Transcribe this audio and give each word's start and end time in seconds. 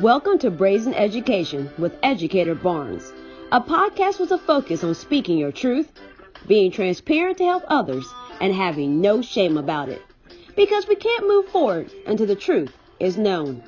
Welcome 0.00 0.38
to 0.40 0.50
Brazen 0.50 0.92
Education 0.92 1.70
with 1.78 1.96
Educator 2.02 2.56
Barnes, 2.56 3.12
a 3.52 3.60
podcast 3.60 4.18
with 4.18 4.32
a 4.32 4.38
focus 4.38 4.82
on 4.82 4.92
speaking 4.92 5.38
your 5.38 5.52
truth, 5.52 5.92
being 6.48 6.72
transparent 6.72 7.38
to 7.38 7.44
help 7.44 7.62
others, 7.68 8.04
and 8.40 8.52
having 8.52 9.00
no 9.00 9.22
shame 9.22 9.56
about 9.56 9.88
it. 9.88 10.02
Because 10.56 10.88
we 10.88 10.96
can't 10.96 11.28
move 11.28 11.46
forward 11.46 11.92
until 12.08 12.26
the 12.26 12.34
truth 12.34 12.76
is 12.98 13.16
known. 13.16 13.62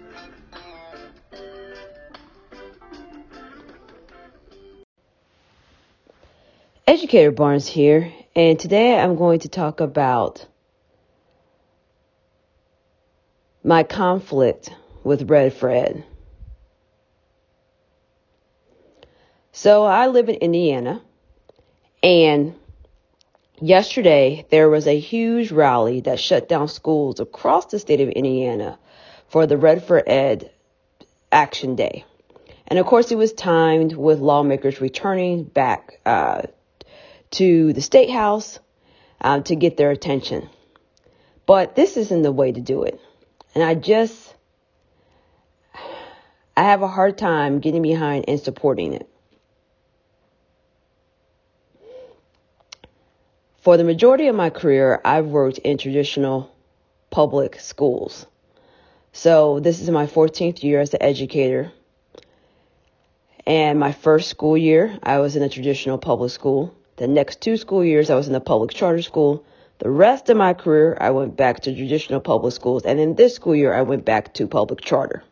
Educator 6.89 7.31
Barnes 7.31 7.69
here, 7.69 8.13
and 8.35 8.59
today 8.59 8.99
I'm 8.99 9.15
going 9.15 9.39
to 9.41 9.49
talk 9.49 9.79
about 9.79 10.45
my 13.63 13.85
conflict 13.85 14.71
with 15.05 15.31
Red 15.31 15.55
for 15.55 15.71
Ed. 15.71 16.05
So 19.57 19.85
I 19.85 20.09
live 20.09 20.29
in 20.29 20.35
Indiana, 20.35 21.01
and 22.03 22.55
yesterday 23.59 24.45
there 24.51 24.69
was 24.69 24.87
a 24.87 24.99
huge 24.99 25.51
rally 25.51 26.01
that 26.01 26.21
shut 26.21 26.47
down 26.47 26.69
schools 26.69 27.21
across 27.21 27.65
the 27.65 27.79
state 27.79 28.03
of 28.03 28.11
Indiana 28.11 28.79
for 29.29 29.47
the 29.47 29.57
Red 29.57 29.83
for 29.83 30.03
Ed 30.07 30.51
Action 31.33 31.75
Day. 31.75 32.05
And 32.67 32.79
of 32.79 32.85
course, 32.85 33.11
it 33.11 33.17
was 33.17 33.33
timed 33.33 33.95
with 33.95 34.19
lawmakers 34.19 34.83
returning 34.83 35.45
back 35.45 36.01
uh, 36.05 36.43
to 37.31 37.73
the 37.73 37.81
state 37.81 38.11
house 38.11 38.59
um, 39.23 39.43
to 39.45 39.57
get 39.57 39.79
their 39.79 39.91
attention. 39.91 40.51
But 41.47 41.75
this 41.75 41.97
isn't 41.97 42.21
the 42.21 42.31
way 42.31 42.53
to 42.53 42.61
do 42.61 42.83
it. 42.83 43.01
And 43.55 43.65
I 43.65 43.75
just, 43.75 44.35
I 46.55 46.65
have 46.65 46.83
a 46.83 46.89
hard 46.89 47.17
time 47.17 47.61
getting 47.61 47.81
behind 47.81 48.27
and 48.29 48.39
supporting 48.39 48.93
it. 48.93 49.09
For 53.67 53.77
the 53.77 53.83
majority 53.83 54.29
of 54.29 54.37
my 54.37 54.49
career, 54.49 55.01
I've 55.05 55.27
worked 55.27 55.59
in 55.59 55.77
traditional 55.77 56.53
public 57.11 57.59
schools. 57.59 58.25
So 59.13 59.59
this 59.59 59.81
is 59.81 59.91
my 59.91 60.07
14th 60.07 60.63
year 60.63 60.79
as 60.79 60.95
an 60.95 61.03
educator. 61.03 61.73
And 63.45 63.81
my 63.81 63.91
first 63.91 64.29
school 64.29 64.57
year, 64.57 64.97
I 65.03 65.19
was 65.19 65.35
in 65.35 65.43
a 65.43 65.49
traditional 65.49 65.99
public 65.99 66.31
school. 66.31 66.73
The 66.99 67.09
next 67.09 67.41
two 67.41 67.57
school 67.57 67.85
years, 67.85 68.09
I 68.09 68.15
was 68.15 68.29
in 68.29 68.37
a 68.37 68.41
public 68.41 68.71
charter 68.71 69.03
school. 69.03 69.45
The 69.81 69.91
rest 69.91 70.31
of 70.31 70.37
my 70.37 70.55
career, 70.55 70.97
I 71.01 71.11
went 71.11 71.37
back 71.37 71.59
to 71.63 71.75
traditional 71.75 72.21
public 72.21 72.55
schools. 72.55 72.85
And 72.85 73.01
in 73.01 73.17
this 73.17 73.35
school 73.35 73.57
year, 73.57 73.75
I 73.75 73.83
went 73.83 74.05
back 74.05 74.33
to 74.35 74.47
public 74.47 74.81
charter. 74.83 75.25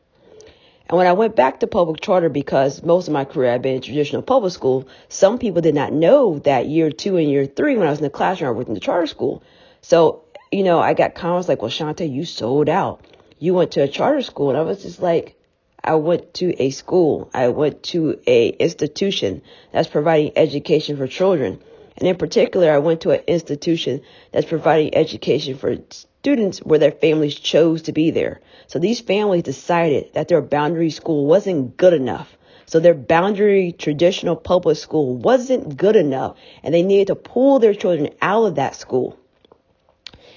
And 0.89 0.99
when 0.99 1.07
I 1.07 1.13
went 1.13 1.35
back 1.35 1.61
to 1.61 1.67
public 1.67 2.01
charter, 2.03 2.29
because 2.29 2.83
most 2.83 3.09
of 3.09 3.15
my 3.15 3.25
career 3.25 3.53
I've 3.53 3.63
been 3.63 3.77
in 3.77 3.81
traditional 3.81 4.21
public 4.23 4.53
school, 4.53 4.87
some 5.09 5.39
people 5.39 5.63
did 5.63 5.75
not 5.75 5.93
know 5.93 6.41
that 6.41 6.67
year 6.67 6.91
two 6.91 7.17
and 7.17 7.31
year 7.31 7.47
three 7.47 7.77
when 7.77 7.87
I 7.87 7.91
was 7.91 8.01
in 8.01 8.05
the 8.05 8.11
classroom, 8.11 8.49
I 8.49 8.53
worked 8.53 8.69
in 8.69 8.75
the 8.75 8.81
charter 8.81 9.07
school. 9.07 9.43
So, 9.81 10.25
you 10.53 10.62
know, 10.62 10.81
I 10.81 10.93
got 10.93 11.15
comments 11.15 11.49
like, 11.49 11.62
well, 11.62 11.71
Shante, 11.71 12.11
you 12.11 12.25
sold 12.27 12.69
out. 12.69 13.01
You 13.39 13.55
went 13.55 13.73
to 13.73 13.83
a 13.83 13.89
charter 13.89 14.23
school. 14.23 14.51
And 14.51 14.59
I 14.59 14.62
was 14.62 14.83
just 14.83 15.01
like, 15.01 15.37
I 15.83 15.95
went 15.95 16.35
to 16.35 16.55
a 16.62 16.71
school. 16.71 17.31
I 17.33 17.49
went 17.49 17.83
to 17.85 18.21
a 18.27 18.49
institution 18.49 19.43
that's 19.73 19.89
providing 19.89 20.33
education 20.37 20.97
for 20.99 21.07
children. 21.07 21.61
And 21.97 22.09
in 22.09 22.17
particular, 22.17 22.71
I 22.71 22.79
went 22.79 23.03
to 23.03 23.11
an 23.12 23.21
institution 23.27 24.03
that's 24.33 24.47
providing 24.47 24.95
education 24.95 25.57
for 25.57 25.77
students 26.25 26.61
where 26.61 26.78
their 26.78 26.91
families 26.91 27.34
chose 27.34 27.83
to 27.83 27.92
be 27.92 28.11
there. 28.11 28.41
So 28.67 28.78
these 28.78 28.98
families 28.98 29.42
decided 29.42 30.14
that 30.14 30.27
their 30.28 30.41
boundary 30.41 30.89
school 30.89 31.27
wasn't 31.27 31.77
good 31.77 31.92
enough. 31.92 32.39
So 32.64 32.81
their 32.81 32.94
boundary 32.94 33.72
traditional 33.72 34.34
public 34.34 34.78
school 34.78 35.19
wasn't 35.19 35.76
good 35.76 35.97
enough 35.97 36.38
and 36.62 36.72
they 36.72 36.81
needed 36.81 37.09
to 37.09 37.15
pull 37.15 37.59
their 37.59 37.75
children 37.75 38.09
out 38.22 38.47
of 38.47 38.54
that 38.54 38.75
school. 38.75 39.19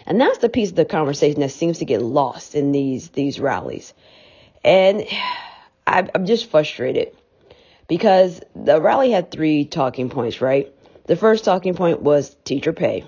And 0.05 0.19
that's 0.19 0.39
the 0.39 0.49
piece 0.49 0.71
of 0.71 0.75
the 0.75 0.83
conversation 0.83 1.39
that 1.39 1.51
seems 1.51 1.79
to 1.79 1.85
get 1.85 2.01
lost 2.01 2.53
in 2.53 2.73
these, 2.73 3.11
these 3.11 3.39
rallies. 3.39 3.93
And 4.65 5.05
I'm 5.87 6.25
just 6.25 6.51
frustrated 6.51 7.15
because 7.87 8.41
the 8.57 8.81
rally 8.81 9.11
had 9.11 9.31
three 9.31 9.63
talking 9.63 10.09
points, 10.09 10.41
right? 10.41 10.69
The 11.05 11.15
first 11.15 11.45
talking 11.45 11.75
point 11.75 12.01
was 12.01 12.35
teacher 12.43 12.73
pay. 12.73 13.05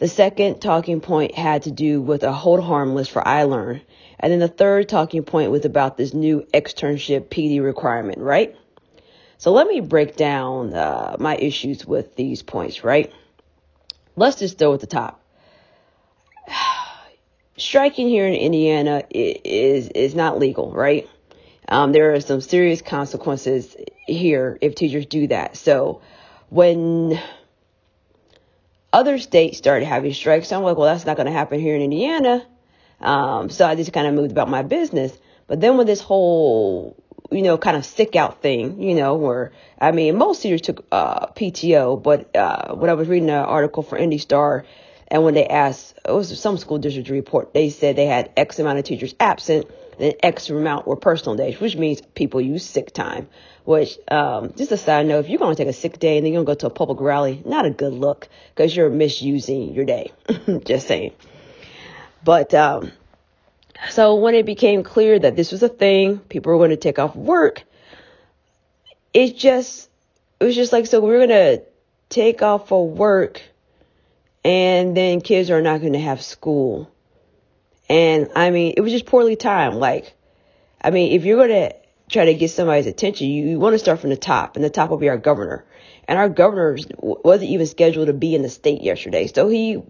The 0.00 0.08
second 0.08 0.60
talking 0.60 1.02
point 1.02 1.34
had 1.34 1.64
to 1.64 1.70
do 1.70 2.00
with 2.00 2.22
a 2.22 2.32
hold 2.32 2.64
harmless 2.64 3.06
for 3.06 3.20
iLearn. 3.20 3.82
And 4.18 4.32
then 4.32 4.38
the 4.38 4.48
third 4.48 4.88
talking 4.88 5.24
point 5.24 5.50
was 5.50 5.66
about 5.66 5.98
this 5.98 6.14
new 6.14 6.46
externship 6.54 7.26
PD 7.26 7.62
requirement, 7.62 8.16
right? 8.18 8.56
So 9.36 9.52
let 9.52 9.66
me 9.66 9.80
break 9.80 10.16
down 10.16 10.72
uh, 10.72 11.16
my 11.18 11.36
issues 11.36 11.84
with 11.84 12.16
these 12.16 12.42
points, 12.42 12.82
right? 12.82 13.12
Let's 14.16 14.38
just 14.38 14.54
start 14.54 14.72
at 14.72 14.80
the 14.80 14.86
top. 14.86 15.22
Striking 17.58 18.08
here 18.08 18.26
in 18.26 18.32
Indiana 18.32 19.02
is 19.10 19.88
is 19.88 20.14
not 20.14 20.38
legal, 20.38 20.72
right? 20.72 21.06
Um, 21.68 21.92
there 21.92 22.14
are 22.14 22.20
some 22.20 22.40
serious 22.40 22.80
consequences 22.80 23.76
here 24.06 24.56
if 24.62 24.76
teachers 24.76 25.04
do 25.04 25.26
that. 25.26 25.58
So 25.58 26.00
when 26.48 27.20
other 28.92 29.18
states 29.18 29.58
started 29.58 29.86
having 29.86 30.12
strikes. 30.12 30.52
I'm 30.52 30.62
like, 30.62 30.76
well, 30.76 30.92
that's 30.92 31.06
not 31.06 31.16
going 31.16 31.26
to 31.26 31.32
happen 31.32 31.60
here 31.60 31.74
in 31.74 31.82
Indiana. 31.82 32.44
Um, 33.00 33.50
so 33.50 33.66
I 33.66 33.74
just 33.74 33.92
kind 33.92 34.06
of 34.06 34.14
moved 34.14 34.32
about 34.32 34.48
my 34.48 34.62
business. 34.62 35.16
But 35.46 35.60
then 35.60 35.76
with 35.76 35.86
this 35.86 36.00
whole, 36.00 37.02
you 37.30 37.42
know, 37.42 37.58
kind 37.58 37.76
of 37.76 37.84
stick 37.84 38.16
out 38.16 38.42
thing, 38.42 38.82
you 38.82 38.94
know, 38.94 39.14
where, 39.14 39.52
I 39.80 39.92
mean, 39.92 40.16
most 40.16 40.42
teachers 40.42 40.60
took, 40.60 40.86
uh, 40.92 41.26
PTO, 41.28 42.02
but, 42.02 42.34
uh, 42.36 42.74
when 42.74 42.90
I 42.90 42.94
was 42.94 43.08
reading 43.08 43.30
an 43.30 43.36
article 43.36 43.82
for 43.82 43.96
Indy 43.96 44.18
Star, 44.18 44.64
and 45.08 45.24
when 45.24 45.34
they 45.34 45.46
asked, 45.46 45.98
it 46.04 46.12
was 46.12 46.38
some 46.38 46.56
school 46.56 46.78
district 46.78 47.08
report, 47.10 47.52
they 47.52 47.70
said 47.70 47.96
they 47.96 48.06
had 48.06 48.30
X 48.36 48.58
amount 48.58 48.78
of 48.78 48.84
teachers 48.84 49.14
absent 49.18 49.66
and 49.98 50.14
X 50.22 50.48
amount 50.50 50.86
were 50.86 50.96
personal 50.96 51.36
days, 51.36 51.60
which 51.60 51.76
means 51.76 52.00
people 52.14 52.40
use 52.40 52.64
sick 52.64 52.92
time. 52.92 53.28
Which, 53.70 54.00
um, 54.10 54.52
just 54.56 54.72
a 54.72 54.76
side 54.76 55.06
note, 55.06 55.20
if 55.20 55.28
you're 55.28 55.38
going 55.38 55.54
to 55.54 55.62
take 55.62 55.70
a 55.70 55.72
sick 55.72 56.00
day 56.00 56.16
and 56.16 56.26
then 56.26 56.32
you're 56.32 56.42
going 56.42 56.56
to 56.56 56.64
go 56.64 56.68
to 56.68 56.74
a 56.74 56.76
public 56.76 57.00
rally, 57.00 57.40
not 57.46 57.66
a 57.66 57.70
good 57.70 57.92
look 57.92 58.28
because 58.52 58.74
you're 58.74 58.90
misusing 58.90 59.72
your 59.74 59.84
day. 59.84 60.10
just 60.64 60.88
saying. 60.88 61.12
But, 62.24 62.52
um, 62.52 62.90
so 63.90 64.16
when 64.16 64.34
it 64.34 64.44
became 64.44 64.82
clear 64.82 65.20
that 65.20 65.36
this 65.36 65.52
was 65.52 65.62
a 65.62 65.68
thing, 65.68 66.18
people 66.18 66.50
were 66.50 66.58
going 66.58 66.70
to 66.70 66.76
take 66.76 66.98
off 66.98 67.14
work, 67.14 67.62
it 69.14 69.36
just, 69.36 69.88
it 70.40 70.44
was 70.46 70.56
just 70.56 70.72
like, 70.72 70.86
so 70.86 71.00
we're 71.00 71.24
going 71.24 71.28
to 71.28 71.62
take 72.08 72.42
off 72.42 72.66
for 72.66 72.88
work 72.88 73.40
and 74.44 74.96
then 74.96 75.20
kids 75.20 75.48
are 75.48 75.62
not 75.62 75.80
going 75.80 75.92
to 75.92 76.00
have 76.00 76.22
school. 76.22 76.90
And 77.88 78.32
I 78.34 78.50
mean, 78.50 78.74
it 78.76 78.80
was 78.80 78.90
just 78.90 79.06
poorly 79.06 79.36
timed. 79.36 79.76
Like, 79.76 80.12
I 80.82 80.90
mean, 80.90 81.12
if 81.12 81.24
you're 81.24 81.36
going 81.36 81.70
to 81.70 81.79
try 82.10 82.24
to 82.26 82.34
get 82.34 82.50
somebody's 82.50 82.86
attention, 82.86 83.28
you, 83.28 83.48
you 83.50 83.58
want 83.58 83.74
to 83.74 83.78
start 83.78 84.00
from 84.00 84.10
the 84.10 84.16
top, 84.16 84.56
and 84.56 84.64
the 84.64 84.70
top 84.70 84.90
will 84.90 84.98
be 84.98 85.08
our 85.08 85.18
governor. 85.18 85.64
And 86.08 86.18
our 86.18 86.28
governor 86.28 86.76
wasn't 86.98 87.50
even 87.50 87.66
scheduled 87.66 88.08
to 88.08 88.12
be 88.12 88.34
in 88.34 88.42
the 88.42 88.48
state 88.48 88.82
yesterday. 88.82 89.28
So 89.28 89.48
he 89.48 89.82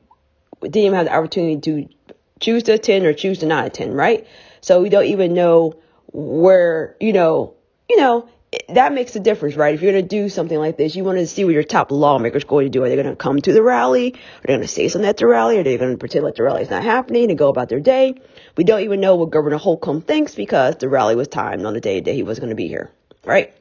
didn't 0.60 0.76
even 0.76 0.94
have 0.94 1.06
the 1.06 1.14
opportunity 1.14 1.60
to 1.60 2.14
choose 2.41 2.64
to 2.64 2.72
attend 2.72 3.06
or 3.06 3.14
choose 3.14 3.38
to 3.38 3.47
not 3.47 3.66
attend, 3.66 3.97
right? 3.97 4.26
So 4.60 4.82
we 4.82 4.91
don't 4.91 5.06
even 5.06 5.32
know 5.34 5.80
where, 6.12 6.97
you 7.00 7.12
know, 7.12 7.54
you 7.88 7.97
know, 7.97 8.28
that 8.69 8.92
makes 8.92 9.14
a 9.14 9.20
difference, 9.20 9.54
right? 9.54 9.75
If 9.75 9.82
you're 9.82 9.92
going 9.92 10.04
to 10.04 10.09
do 10.09 10.28
something 10.28 10.59
like 10.59 10.76
this, 10.76 10.97
you 10.97 11.04
want 11.04 11.19
to 11.19 11.26
see 11.26 11.44
what 11.44 11.54
your 11.54 11.62
top 11.62 11.91
lawmakers 11.92 12.44
going 12.44 12.66
to 12.66 12.70
do. 12.70 12.82
Are 12.82 12.88
they 12.88 12.97
going 12.97 13.06
to 13.06 13.16
come 13.16 13.41
to 13.41 13.53
the 13.53 13.62
rally? 13.62 14.12
Are 14.12 14.47
they 14.47 14.54
going 14.54 14.60
to 14.60 14.69
say 14.69 14.88
something 14.88 15.09
at 15.09 15.19
the 15.19 15.26
rally? 15.26 15.59
Are 15.59 15.62
they 15.62 15.78
going 15.78 15.92
to 15.92 15.98
pretend 15.98 16.25
like 16.25 16.34
the 16.34 16.42
rally 16.42 16.62
is 16.62 16.70
not 16.70 16.82
happening 16.82 17.30
and 17.30 17.38
go 17.38 17.48
about 17.48 17.69
their 17.69 17.80
day? 17.80 18.14
We 18.56 18.65
don't 18.65 18.80
even 18.80 19.01
know 19.01 19.16
what 19.16 19.30
Governor 19.30 19.57
Holcomb 19.57 20.03
thinks 20.03 20.34
because 20.34 20.77
the 20.77 20.89
rally 20.89 21.15
was 21.15 21.28
timed 21.28 21.65
on 21.65 21.74
the 21.74 21.80
day 21.80 22.01
that 22.01 22.13
he 22.13 22.22
was 22.22 22.39
going 22.39 22.51
to 22.51 22.57
be 22.57 22.69
here, 22.69 22.91
right? 23.24 23.54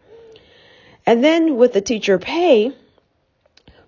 And 1.06 1.24
then 1.24 1.58
with 1.58 1.74
the 1.74 1.82
teacher 1.82 2.20
pay, 2.20 2.74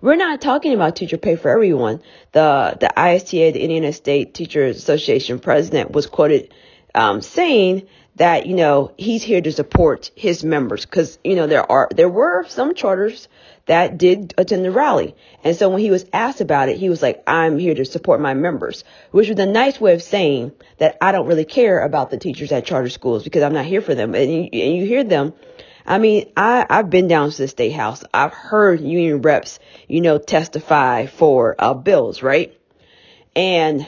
we're 0.00 0.16
not 0.16 0.40
talking 0.40 0.74
about 0.74 0.96
teacher 0.96 1.16
pay 1.18 1.36
for 1.36 1.48
everyone. 1.50 2.02
The 2.32 2.76
the 2.80 2.90
ISTA, 2.96 3.52
the 3.52 3.62
Indiana 3.62 3.92
State 3.92 4.34
Teachers 4.34 4.76
Association 4.76 5.38
president, 5.38 5.92
was 5.92 6.06
quoted 6.06 6.52
um, 6.94 7.20
saying 7.20 7.86
that 8.16 8.46
you 8.46 8.54
know 8.54 8.92
he's 8.98 9.22
here 9.22 9.40
to 9.40 9.52
support 9.52 10.10
his 10.14 10.44
members 10.44 10.84
because 10.84 11.18
you 11.24 11.34
know 11.34 11.46
there 11.46 11.70
are 11.70 11.88
there 11.94 12.08
were 12.08 12.44
some 12.48 12.74
charters 12.74 13.28
that 13.66 13.96
did 13.96 14.34
attend 14.36 14.64
the 14.64 14.70
rally 14.70 15.14
and 15.44 15.56
so 15.56 15.70
when 15.70 15.80
he 15.80 15.90
was 15.90 16.04
asked 16.12 16.42
about 16.42 16.68
it 16.68 16.76
he 16.76 16.90
was 16.90 17.00
like 17.00 17.22
i'm 17.26 17.58
here 17.58 17.74
to 17.74 17.84
support 17.84 18.20
my 18.20 18.34
members 18.34 18.84
which 19.12 19.30
was 19.30 19.38
a 19.38 19.46
nice 19.46 19.80
way 19.80 19.94
of 19.94 20.02
saying 20.02 20.52
that 20.76 20.98
i 21.00 21.10
don't 21.10 21.26
really 21.26 21.46
care 21.46 21.82
about 21.82 22.10
the 22.10 22.18
teachers 22.18 22.52
at 22.52 22.66
charter 22.66 22.90
schools 22.90 23.24
because 23.24 23.42
i'm 23.42 23.54
not 23.54 23.64
here 23.64 23.80
for 23.80 23.94
them 23.94 24.14
and 24.14 24.30
you, 24.30 24.42
and 24.52 24.76
you 24.76 24.84
hear 24.84 25.04
them 25.04 25.32
I 25.84 25.98
mean, 25.98 26.30
I, 26.36 26.64
I've 26.70 26.90
been 26.90 27.08
down 27.08 27.30
to 27.30 27.36
the 27.36 27.48
state 27.48 27.72
house. 27.72 28.04
I've 28.14 28.32
heard 28.32 28.80
union 28.80 29.20
reps, 29.20 29.58
you 29.88 30.00
know, 30.00 30.18
testify 30.18 31.06
for 31.06 31.56
uh, 31.58 31.74
bills, 31.74 32.22
right? 32.22 32.56
And 33.34 33.86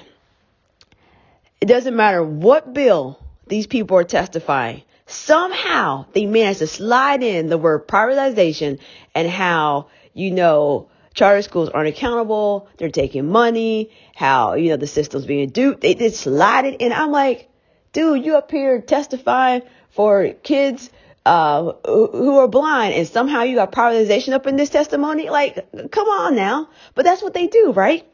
it 1.65 1.69
doesn't 1.69 1.97
matter 1.97 2.23
what 2.23 2.75
bill 2.75 3.19
these 3.47 3.67
people 3.67 3.97
are 3.97 4.05
testifying. 4.05 4.83
somehow 5.07 6.05
they 6.13 6.27
managed 6.27 6.59
to 6.59 6.67
slide 6.67 7.23
in 7.23 7.47
the 7.47 7.57
word 7.57 7.89
privatization 7.89 8.79
and 9.15 9.31
how, 9.31 9.87
you 10.13 10.31
know, 10.31 10.91
charter 11.15 11.41
schools 11.41 11.71
aren't 11.71 11.89
accountable. 11.89 12.69
They're 12.77 12.91
taking 12.91 13.31
money, 13.31 13.91
how, 14.15 14.57
you 14.57 14.69
know, 14.69 14.77
the 14.77 14.87
system's 14.87 15.25
being 15.25 15.49
duped. 15.49 15.81
They 15.81 15.95
did 15.95 16.15
slide 16.15 16.67
it 16.67 16.83
in. 16.83 16.93
I'm 16.93 17.13
like, 17.13 17.49
dude, 17.95 18.27
you 18.27 18.37
up 18.37 18.51
here 18.51 18.83
testifying 18.83 19.63
for 19.89 20.35
kids 20.43 20.91
uh, 21.25 21.73
who 21.87 22.37
are 22.41 22.49
blind 22.49 22.93
and 22.93 23.09
somehow 23.09 23.45
you 23.45 23.55
got 23.55 23.73
privatization 23.73 24.35
up 24.35 24.47
in 24.47 24.57
this 24.57 24.69
testimony. 24.69 25.31
Like, 25.31 25.67
come 25.91 26.09
on 26.09 26.37
now. 26.37 26.69
But 26.95 27.07
that's 27.07 27.23
what 27.23 27.33
they 27.33 27.47
do, 27.47 27.73
right? 27.73 28.07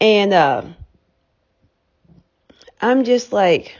And, 0.00 0.32
uh, 0.32 0.62
I'm 2.82 3.04
just 3.04 3.32
like, 3.32 3.76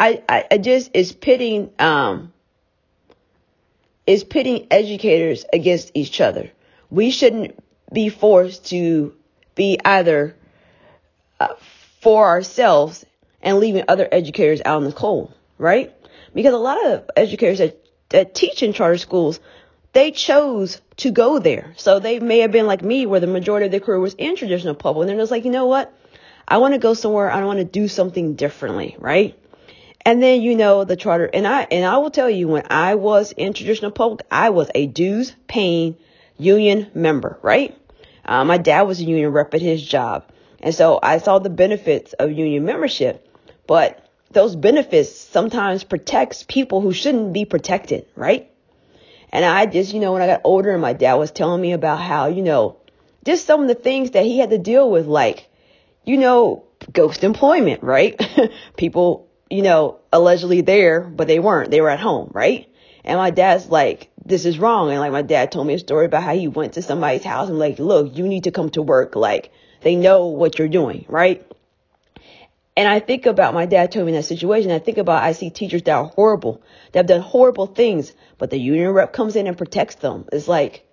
I, 0.00 0.22
I, 0.28 0.46
I 0.50 0.58
just, 0.58 0.90
it's 0.94 1.12
pitting, 1.12 1.70
um, 1.78 2.32
is 4.06 4.24
pitting 4.24 4.66
educators 4.70 5.44
against 5.52 5.90
each 5.94 6.22
other. 6.22 6.50
We 6.90 7.10
shouldn't 7.10 7.62
be 7.92 8.08
forced 8.08 8.70
to 8.70 9.14
be 9.54 9.78
either 9.84 10.34
uh, 11.38 11.54
for 12.00 12.26
ourselves 12.26 13.04
and 13.42 13.58
leaving 13.58 13.84
other 13.88 14.08
educators 14.10 14.62
out 14.64 14.82
in 14.82 14.88
the 14.88 14.94
cold, 14.94 15.34
right? 15.58 15.94
Because 16.34 16.54
a 16.54 16.58
lot 16.58 16.84
of 16.86 17.10
educators 17.14 17.58
that, 17.58 17.78
that 18.08 18.34
teach 18.34 18.62
in 18.62 18.72
charter 18.72 18.96
schools, 18.96 19.38
they 19.92 20.10
chose 20.10 20.80
to 20.96 21.10
go 21.10 21.38
there. 21.38 21.74
So 21.76 21.98
they 21.98 22.18
may 22.18 22.38
have 22.38 22.52
been 22.52 22.66
like 22.66 22.82
me, 22.82 23.06
where 23.06 23.20
the 23.20 23.26
majority 23.26 23.66
of 23.66 23.72
their 23.72 23.80
career 23.80 24.00
was 24.00 24.14
in 24.14 24.36
traditional 24.36 24.74
public. 24.74 25.02
And 25.02 25.10
they're 25.10 25.22
just 25.22 25.30
like, 25.30 25.44
you 25.44 25.50
know 25.50 25.66
what? 25.66 25.92
I 26.48 26.58
want 26.58 26.74
to 26.74 26.78
go 26.78 26.94
somewhere. 26.94 27.30
I 27.30 27.44
want 27.44 27.58
to 27.58 27.64
do 27.64 27.88
something 27.88 28.34
differently, 28.34 28.96
right? 28.98 29.38
And 30.04 30.22
then, 30.22 30.42
you 30.42 30.56
know, 30.56 30.84
the 30.84 30.96
charter, 30.96 31.30
and 31.32 31.46
I, 31.46 31.62
and 31.70 31.84
I 31.84 31.98
will 31.98 32.10
tell 32.10 32.28
you, 32.28 32.48
when 32.48 32.64
I 32.68 32.96
was 32.96 33.32
in 33.32 33.52
traditional 33.52 33.92
public, 33.92 34.26
I 34.30 34.50
was 34.50 34.68
a 34.74 34.86
dues 34.86 35.34
paying 35.46 35.96
union 36.38 36.90
member, 36.94 37.38
right? 37.42 37.78
Uh, 38.24 38.44
my 38.44 38.58
dad 38.58 38.82
was 38.82 39.00
a 39.00 39.04
union 39.04 39.30
rep 39.30 39.54
at 39.54 39.62
his 39.62 39.82
job. 39.82 40.24
And 40.60 40.74
so 40.74 40.98
I 41.02 41.18
saw 41.18 41.38
the 41.38 41.50
benefits 41.50 42.12
of 42.14 42.32
union 42.32 42.64
membership. 42.64 43.28
But 43.66 44.08
those 44.30 44.56
benefits 44.56 45.12
sometimes 45.12 45.84
protects 45.84 46.42
people 46.42 46.80
who 46.80 46.92
shouldn't 46.92 47.32
be 47.32 47.44
protected, 47.44 48.06
right? 48.16 48.51
And 49.32 49.44
I 49.44 49.66
just, 49.66 49.94
you 49.94 50.00
know, 50.00 50.12
when 50.12 50.22
I 50.22 50.26
got 50.26 50.42
older 50.44 50.72
and 50.72 50.82
my 50.82 50.92
dad 50.92 51.14
was 51.14 51.30
telling 51.30 51.60
me 51.60 51.72
about 51.72 52.00
how, 52.00 52.26
you 52.26 52.42
know, 52.42 52.78
just 53.24 53.46
some 53.46 53.62
of 53.62 53.68
the 53.68 53.74
things 53.74 54.10
that 54.12 54.24
he 54.24 54.38
had 54.38 54.50
to 54.50 54.58
deal 54.58 54.90
with, 54.90 55.06
like, 55.06 55.48
you 56.04 56.18
know, 56.18 56.64
ghost 56.92 57.24
employment, 57.24 57.82
right? 57.82 58.20
people, 58.76 59.28
you 59.48 59.62
know, 59.62 60.00
allegedly 60.12 60.60
there, 60.60 61.00
but 61.00 61.28
they 61.28 61.38
weren't. 61.38 61.70
They 61.70 61.80
were 61.80 61.88
at 61.88 62.00
home, 62.00 62.30
right? 62.34 62.68
And 63.04 63.18
my 63.18 63.30
dad's 63.30 63.66
like, 63.66 64.10
this 64.24 64.44
is 64.44 64.58
wrong. 64.58 64.90
And 64.90 65.00
like 65.00 65.12
my 65.12 65.22
dad 65.22 65.50
told 65.50 65.66
me 65.66 65.74
a 65.74 65.78
story 65.78 66.06
about 66.06 66.22
how 66.22 66.34
he 66.34 66.48
went 66.48 66.74
to 66.74 66.82
somebody's 66.82 67.24
house 67.24 67.48
and 67.48 67.58
like, 67.58 67.78
look, 67.78 68.16
you 68.16 68.28
need 68.28 68.44
to 68.44 68.50
come 68.50 68.70
to 68.70 68.82
work. 68.82 69.16
Like 69.16 69.52
they 69.80 69.96
know 69.96 70.26
what 70.26 70.58
you're 70.58 70.68
doing, 70.68 71.04
right? 71.08 71.44
And 72.76 72.88
I 72.88 73.00
think 73.00 73.26
about 73.26 73.52
my 73.52 73.66
dad 73.66 73.92
told 73.92 74.06
me 74.06 74.12
in 74.12 74.16
that 74.16 74.24
situation. 74.24 74.70
I 74.70 74.78
think 74.78 74.96
about 74.96 75.22
I 75.22 75.32
see 75.32 75.50
teachers 75.50 75.82
that 75.82 75.94
are 75.94 76.04
horrible, 76.04 76.62
that 76.92 77.00
have 77.00 77.06
done 77.06 77.20
horrible 77.20 77.66
things, 77.66 78.12
but 78.38 78.50
the 78.50 78.58
union 78.58 78.90
rep 78.90 79.12
comes 79.12 79.36
in 79.36 79.46
and 79.46 79.58
protects 79.58 79.96
them. 79.96 80.24
It's 80.32 80.48
like, 80.48 80.86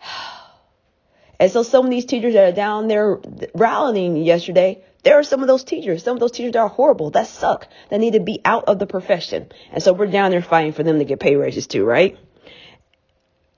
and 1.40 1.50
so 1.50 1.64
some 1.64 1.84
of 1.84 1.90
these 1.90 2.04
teachers 2.04 2.34
that 2.34 2.52
are 2.52 2.56
down 2.56 2.86
there 2.86 3.18
rallying 3.54 4.16
yesterday, 4.16 4.84
there 5.02 5.18
are 5.18 5.24
some 5.24 5.40
of 5.40 5.48
those 5.48 5.64
teachers, 5.64 6.04
some 6.04 6.14
of 6.14 6.20
those 6.20 6.32
teachers 6.32 6.52
that 6.52 6.60
are 6.60 6.68
horrible, 6.68 7.10
that 7.10 7.26
suck, 7.26 7.66
that 7.90 7.98
need 7.98 8.12
to 8.12 8.20
be 8.20 8.40
out 8.44 8.64
of 8.66 8.78
the 8.78 8.86
profession. 8.86 9.48
And 9.72 9.82
so 9.82 9.92
we're 9.92 10.06
down 10.06 10.30
there 10.30 10.42
fighting 10.42 10.72
for 10.72 10.84
them 10.84 10.98
to 10.98 11.04
get 11.04 11.18
pay 11.18 11.34
raises 11.34 11.66
too, 11.66 11.84
right? 11.84 12.16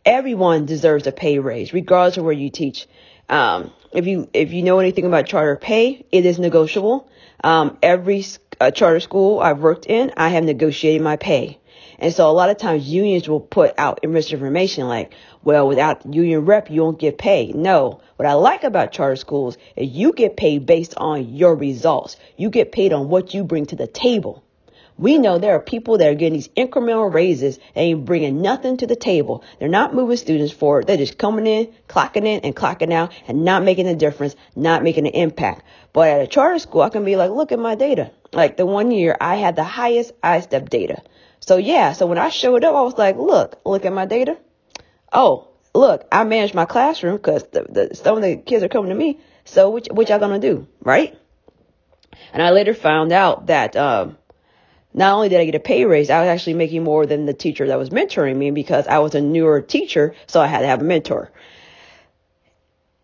Everyone 0.06 0.64
deserves 0.64 1.06
a 1.06 1.12
pay 1.12 1.38
raise, 1.38 1.74
regardless 1.74 2.16
of 2.16 2.24
where 2.24 2.32
you 2.32 2.48
teach. 2.48 2.88
Um, 3.28 3.72
if 3.92 4.06
you 4.06 4.28
if 4.32 4.52
you 4.52 4.62
know 4.62 4.78
anything 4.78 5.04
about 5.04 5.26
charter 5.26 5.56
pay, 5.56 6.06
it 6.10 6.24
is 6.24 6.38
negotiable. 6.38 7.10
Um, 7.44 7.78
every 7.82 8.24
uh, 8.60 8.70
charter 8.70 9.00
school 9.00 9.40
I've 9.40 9.60
worked 9.60 9.86
in, 9.86 10.12
I 10.16 10.28
have 10.28 10.44
negotiated 10.44 11.02
my 11.02 11.16
pay. 11.16 11.58
And 12.00 12.12
so 12.12 12.28
a 12.28 12.32
lot 12.32 12.50
of 12.50 12.58
times 12.58 12.88
unions 12.88 13.28
will 13.28 13.40
put 13.40 13.74
out 13.78 14.00
misinformation 14.06 14.86
like, 14.86 15.14
well, 15.42 15.66
without 15.66 16.04
union 16.12 16.44
rep, 16.44 16.70
you 16.70 16.82
won't 16.82 16.98
get 16.98 17.18
paid. 17.18 17.54
No. 17.54 18.00
What 18.16 18.26
I 18.26 18.34
like 18.34 18.64
about 18.64 18.92
charter 18.92 19.16
schools 19.16 19.58
is 19.76 19.88
you 19.90 20.12
get 20.12 20.36
paid 20.36 20.66
based 20.66 20.94
on 20.96 21.34
your 21.34 21.54
results. 21.54 22.16
You 22.36 22.50
get 22.50 22.72
paid 22.72 22.92
on 22.92 23.08
what 23.08 23.34
you 23.34 23.44
bring 23.44 23.66
to 23.66 23.76
the 23.76 23.86
table. 23.86 24.44
We 24.98 25.16
know 25.16 25.38
there 25.38 25.54
are 25.54 25.60
people 25.60 25.98
that 25.98 26.08
are 26.08 26.14
getting 26.14 26.32
these 26.32 26.48
incremental 26.48 27.12
raises. 27.12 27.58
They 27.74 27.82
ain't 27.82 28.04
bringing 28.04 28.42
nothing 28.42 28.76
to 28.78 28.86
the 28.86 28.96
table. 28.96 29.44
They're 29.58 29.68
not 29.68 29.94
moving 29.94 30.16
students 30.16 30.52
forward. 30.52 30.88
They're 30.88 30.96
just 30.96 31.18
coming 31.18 31.46
in, 31.46 31.72
clocking 31.88 32.26
in 32.26 32.40
and 32.40 32.54
clocking 32.54 32.92
out 32.92 33.12
and 33.28 33.44
not 33.44 33.62
making 33.62 33.86
a 33.86 33.94
difference, 33.94 34.34
not 34.56 34.82
making 34.82 35.06
an 35.06 35.14
impact. 35.14 35.62
But 35.92 36.08
at 36.08 36.20
a 36.20 36.26
charter 36.26 36.58
school, 36.58 36.82
I 36.82 36.88
can 36.88 37.04
be 37.04 37.14
like, 37.14 37.30
look 37.30 37.52
at 37.52 37.60
my 37.60 37.76
data. 37.76 38.10
Like 38.32 38.56
the 38.56 38.66
one 38.66 38.90
year 38.90 39.16
I 39.20 39.36
had 39.36 39.54
the 39.54 39.64
highest 39.64 40.20
ISTEP 40.22 40.68
data. 40.68 41.00
So 41.40 41.56
yeah, 41.56 41.92
so 41.92 42.06
when 42.06 42.18
I 42.18 42.28
showed 42.28 42.64
up, 42.64 42.74
I 42.74 42.82
was 42.82 42.98
like, 42.98 43.16
look, 43.16 43.60
look 43.64 43.86
at 43.86 43.92
my 43.92 44.04
data. 44.04 44.36
Oh, 45.12 45.48
look, 45.74 46.06
I 46.10 46.24
manage 46.24 46.54
my 46.54 46.66
classroom 46.66 47.16
because 47.16 47.44
the, 47.52 47.62
the, 47.62 47.94
some 47.94 48.16
of 48.16 48.22
the 48.22 48.36
kids 48.36 48.64
are 48.64 48.68
coming 48.68 48.90
to 48.90 48.96
me. 48.96 49.20
So 49.44 49.70
which, 49.70 49.86
what 49.90 50.08
y'all 50.08 50.18
gonna 50.18 50.40
do, 50.40 50.66
right? 50.80 51.16
And 52.32 52.42
I 52.42 52.50
later 52.50 52.74
found 52.74 53.12
out 53.12 53.46
that, 53.46 53.76
um, 53.76 54.17
not 54.94 55.14
only 55.14 55.28
did 55.28 55.40
I 55.40 55.44
get 55.44 55.54
a 55.54 55.60
pay 55.60 55.84
raise, 55.84 56.10
I 56.10 56.20
was 56.20 56.28
actually 56.28 56.54
making 56.54 56.82
more 56.82 57.06
than 57.06 57.26
the 57.26 57.34
teacher 57.34 57.66
that 57.66 57.78
was 57.78 57.90
mentoring 57.90 58.36
me 58.36 58.50
because 58.50 58.86
I 58.86 58.98
was 58.98 59.14
a 59.14 59.20
newer 59.20 59.60
teacher, 59.60 60.14
so 60.26 60.40
I 60.40 60.46
had 60.46 60.60
to 60.60 60.66
have 60.66 60.80
a 60.80 60.84
mentor. 60.84 61.30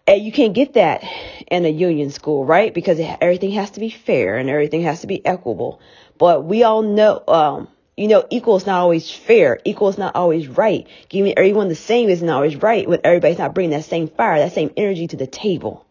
And 0.07 0.23
you 0.23 0.33
can't 0.33 0.55
get 0.55 0.75
that 0.75 1.03
in 1.51 1.65
a 1.65 1.69
union 1.69 2.11
school, 2.11 2.45
right? 2.45 2.75
Because 2.75 3.01
everything 3.21 3.53
has 3.53 3.71
to 3.73 3.81
be 3.81 3.89
fair 3.91 4.37
and 4.37 4.51
everything 4.51 4.83
has 4.83 5.01
to 5.01 5.07
be 5.07 5.25
equitable. 5.25 5.81
But 6.19 6.45
we 6.45 6.63
all 6.63 6.83
know, 6.83 7.23
um, 7.27 7.69
you 7.97 8.09
know, 8.09 8.27
equal 8.29 8.57
is 8.57 8.67
not 8.67 8.81
always 8.81 9.11
fair. 9.11 9.61
Equal 9.65 9.89
is 9.89 9.97
not 9.97 10.15
always 10.15 10.47
right. 10.47 10.87
Giving 11.09 11.39
everyone 11.39 11.69
the 11.69 11.75
same 11.75 12.11
is 12.11 12.23
not 12.23 12.37
always 12.37 12.57
right 12.57 12.87
when 12.87 13.01
everybody's 13.03 13.39
not 13.39 13.55
bringing 13.55 13.71
that 13.71 13.85
same 13.85 14.09
fire, 14.09 14.39
that 14.39 14.53
same 14.53 14.73
energy 14.77 15.07
to 15.07 15.17
the 15.17 15.27
table. 15.27 15.87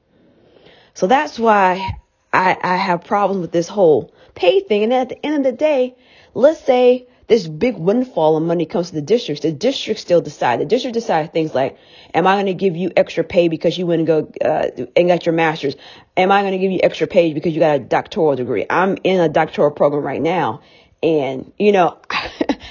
So 0.94 1.08
that's 1.08 1.40
why 1.40 1.98
I, 2.32 2.58
I 2.62 2.76
have 2.76 3.04
problems 3.04 3.42
with 3.42 3.52
this 3.52 3.68
whole 3.68 4.14
pay 4.36 4.60
thing. 4.62 4.84
And 4.84 4.94
at 4.94 5.10
the 5.10 5.26
end 5.26 5.36
of 5.36 5.44
the 5.44 5.58
day, 5.58 5.96
let's 6.34 6.64
say 6.64 7.08
this 7.28 7.48
big 7.48 7.78
windfall 7.78 8.38
of 8.38 8.44
money 8.44 8.66
comes 8.66 8.90
to 8.90 8.96
the 8.96 9.02
districts. 9.02 9.44
The 9.44 9.52
districts 9.52 10.02
still 10.02 10.22
decide. 10.22 10.60
The 10.60 10.66
district 10.66 10.94
decide 10.94 11.32
things 11.32 11.56
like, 11.56 11.78
am 12.14 12.28
I 12.28 12.36
going 12.36 12.48
to 12.48 12.54
give 12.54 12.76
you 12.76 12.92
extra 12.98 13.24
pay 13.24 13.48
because 13.48 13.78
you 13.78 13.86
went 13.86 14.00
and 14.00 14.08
go 14.08 14.32
uh, 14.44 14.86
and 14.96 15.08
got 15.08 15.26
your 15.26 15.34
master's? 15.34 15.76
Am 16.18 16.32
I 16.32 16.42
going 16.42 16.52
to 16.52 16.58
give 16.58 16.72
you 16.72 16.80
extra 16.84 17.08
pay 17.08 17.34
because 17.34 17.54
you 17.54 17.60
got 17.60 17.76
a 17.76 17.80
doctoral 17.80 18.36
degree? 18.36 18.66
I'm 18.70 18.98
in 19.04 19.20
a 19.20 19.30
doctoral 19.30 19.72
program 19.72 20.04
right 20.04 20.22
now. 20.22 20.62
And, 21.02 21.52
you 21.58 21.72
know, 21.72 21.98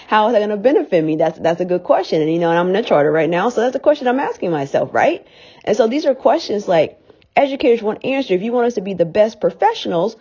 how 0.07 0.29
is 0.29 0.33
that 0.33 0.39
going 0.39 0.51
to 0.51 0.57
benefit 0.57 1.05
me? 1.05 1.17
That's, 1.17 1.39
that's 1.39 1.61
a 1.61 1.67
good 1.67 1.83
question. 1.83 2.23
And, 2.23 2.33
you 2.33 2.39
know, 2.39 2.51
and 2.51 2.59
I'm 2.59 2.69
in 2.69 2.77
a 2.77 2.83
charter 2.83 3.11
right 3.11 3.29
now. 3.29 3.49
So 3.49 3.61
that's 3.61 3.77
a 3.77 3.81
question 3.81 4.09
I'm 4.09 4.21
asking 4.21 4.51
myself, 4.51 4.93
right? 4.93 5.27
And 5.65 5.77
so 5.77 5.87
these 5.87 6.07
are 6.07 6.15
questions 6.15 6.69
like 6.69 6.99
educators 7.37 7.83
want 7.83 8.05
answer. 8.05 8.35
If 8.35 8.43
you 8.43 8.53
want 8.53 8.67
us 8.67 8.75
to 8.75 8.81
be 8.81 8.95
the 8.95 9.05
best 9.05 9.41
professionals, 9.41 10.17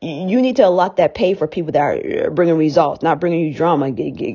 you 0.00 0.40
need 0.40 0.56
to 0.56 0.66
allot 0.66 0.96
that 0.96 1.14
pay 1.14 1.34
for 1.34 1.46
people 1.46 1.72
that 1.72 1.80
are 1.80 2.30
bringing 2.30 2.56
results, 2.56 3.02
not 3.02 3.20
bringing 3.20 3.46
you 3.46 3.54
drama, 3.54 3.90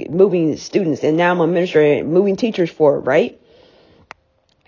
moving 0.10 0.58
students. 0.58 1.04
And 1.04 1.16
now 1.16 1.32
I'm 1.32 1.42
administrator, 1.42 2.04
moving 2.04 2.36
teachers 2.36 2.70
forward, 2.70 3.02
right? 3.02 3.40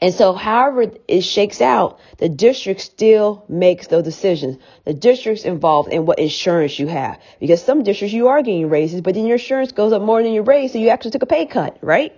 And 0.02 0.14
so, 0.14 0.34
however 0.34 0.92
it 1.08 1.22
shakes 1.22 1.62
out, 1.62 2.00
the 2.18 2.30
district 2.30 2.82
still 2.82 3.46
makes 3.48 3.88
those 3.88 4.04
decisions. 4.04 4.58
The 4.84 4.94
district's 4.94 5.46
involved 5.46 5.92
in 5.92 6.06
what 6.06 6.20
insurance 6.20 6.78
you 6.78 6.88
have. 6.88 7.20
Because 7.40 7.64
some 7.64 7.84
districts 7.84 8.14
you 8.14 8.28
are 8.28 8.42
getting 8.42 8.70
raises, 8.70 9.02
but 9.02 9.16
then 9.16 9.26
your 9.26 9.38
insurance 9.38 9.72
goes 9.72 9.94
up 9.94 10.02
more 10.02 10.22
than 10.22 10.34
your 10.34 10.44
raise, 10.44 10.74
so 10.74 10.80
you 10.80 10.90
actually 10.90 11.12
took 11.12 11.24
a 11.24 11.28
pay 11.28 11.46
cut, 11.46 11.78
right? 11.82 12.14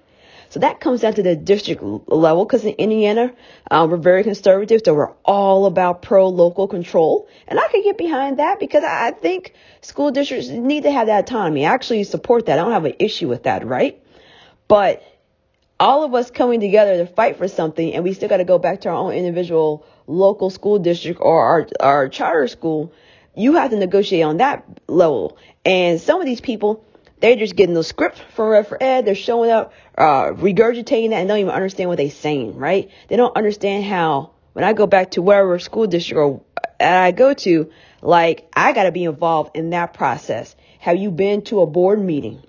So 0.49 0.59
that 0.61 0.79
comes 0.79 1.01
down 1.01 1.13
to 1.15 1.23
the 1.23 1.35
district 1.35 1.83
level 1.83 2.45
because 2.45 2.63
in 2.63 2.73
Indiana, 2.75 3.33
um, 3.69 3.91
we're 3.91 3.97
very 3.97 4.23
conservative. 4.23 4.81
So 4.85 4.93
we're 4.93 5.13
all 5.25 5.65
about 5.65 6.01
pro 6.01 6.29
local 6.29 6.67
control. 6.67 7.27
And 7.47 7.59
I 7.59 7.67
can 7.67 7.83
get 7.83 7.97
behind 7.97 8.39
that 8.39 8.59
because 8.59 8.83
I 8.83 9.11
think 9.11 9.53
school 9.81 10.11
districts 10.11 10.47
need 10.49 10.83
to 10.83 10.91
have 10.91 11.07
that 11.07 11.25
autonomy. 11.25 11.65
I 11.65 11.73
actually 11.73 12.03
support 12.05 12.45
that. 12.45 12.59
I 12.59 12.61
don't 12.61 12.71
have 12.71 12.85
an 12.85 12.95
issue 12.99 13.27
with 13.27 13.43
that, 13.43 13.65
right? 13.65 14.01
But 14.67 15.03
all 15.79 16.03
of 16.03 16.13
us 16.13 16.31
coming 16.31 16.59
together 16.59 16.97
to 16.97 17.05
fight 17.05 17.37
for 17.37 17.47
something 17.47 17.93
and 17.93 18.03
we 18.03 18.13
still 18.13 18.29
got 18.29 18.37
to 18.37 18.45
go 18.45 18.57
back 18.57 18.81
to 18.81 18.89
our 18.89 18.95
own 18.95 19.13
individual 19.13 19.85
local 20.07 20.49
school 20.49 20.79
district 20.79 21.19
or 21.21 21.43
our, 21.43 21.67
our 21.79 22.09
charter 22.09 22.47
school. 22.47 22.91
You 23.35 23.53
have 23.53 23.69
to 23.69 23.77
negotiate 23.77 24.23
on 24.23 24.37
that 24.37 24.65
level. 24.87 25.37
And 25.63 26.01
some 26.01 26.19
of 26.19 26.25
these 26.25 26.41
people, 26.41 26.83
they're 27.19 27.35
just 27.35 27.55
getting 27.55 27.75
the 27.75 27.83
script 27.83 28.21
from 28.35 28.49
Red 28.49 28.67
for 28.67 28.81
Ed. 28.81 29.05
They're 29.05 29.15
showing 29.15 29.51
up, 29.51 29.73
uh, 29.97 30.31
regurgitating 30.31 31.09
that 31.09 31.17
and 31.19 31.27
don't 31.27 31.39
even 31.39 31.51
understand 31.51 31.89
what 31.89 31.97
they're 31.97 32.09
saying, 32.09 32.57
right? 32.57 32.89
They 33.07 33.15
don't 33.15 33.35
understand 33.35 33.85
how, 33.85 34.31
when 34.53 34.63
I 34.63 34.73
go 34.73 34.87
back 34.87 35.11
to 35.11 35.21
wherever 35.21 35.57
school 35.59 35.87
district 35.87 36.19
or 36.19 36.41
I 36.79 37.11
go 37.11 37.33
to, 37.33 37.71
like, 38.01 38.49
I 38.53 38.73
got 38.73 38.83
to 38.83 38.91
be 38.91 39.05
involved 39.05 39.55
in 39.55 39.71
that 39.71 39.93
process. 39.93 40.55
Have 40.79 40.97
you 40.97 41.11
been 41.11 41.41
to 41.43 41.61
a 41.61 41.65
board 41.65 41.99
meeting? 41.99 42.43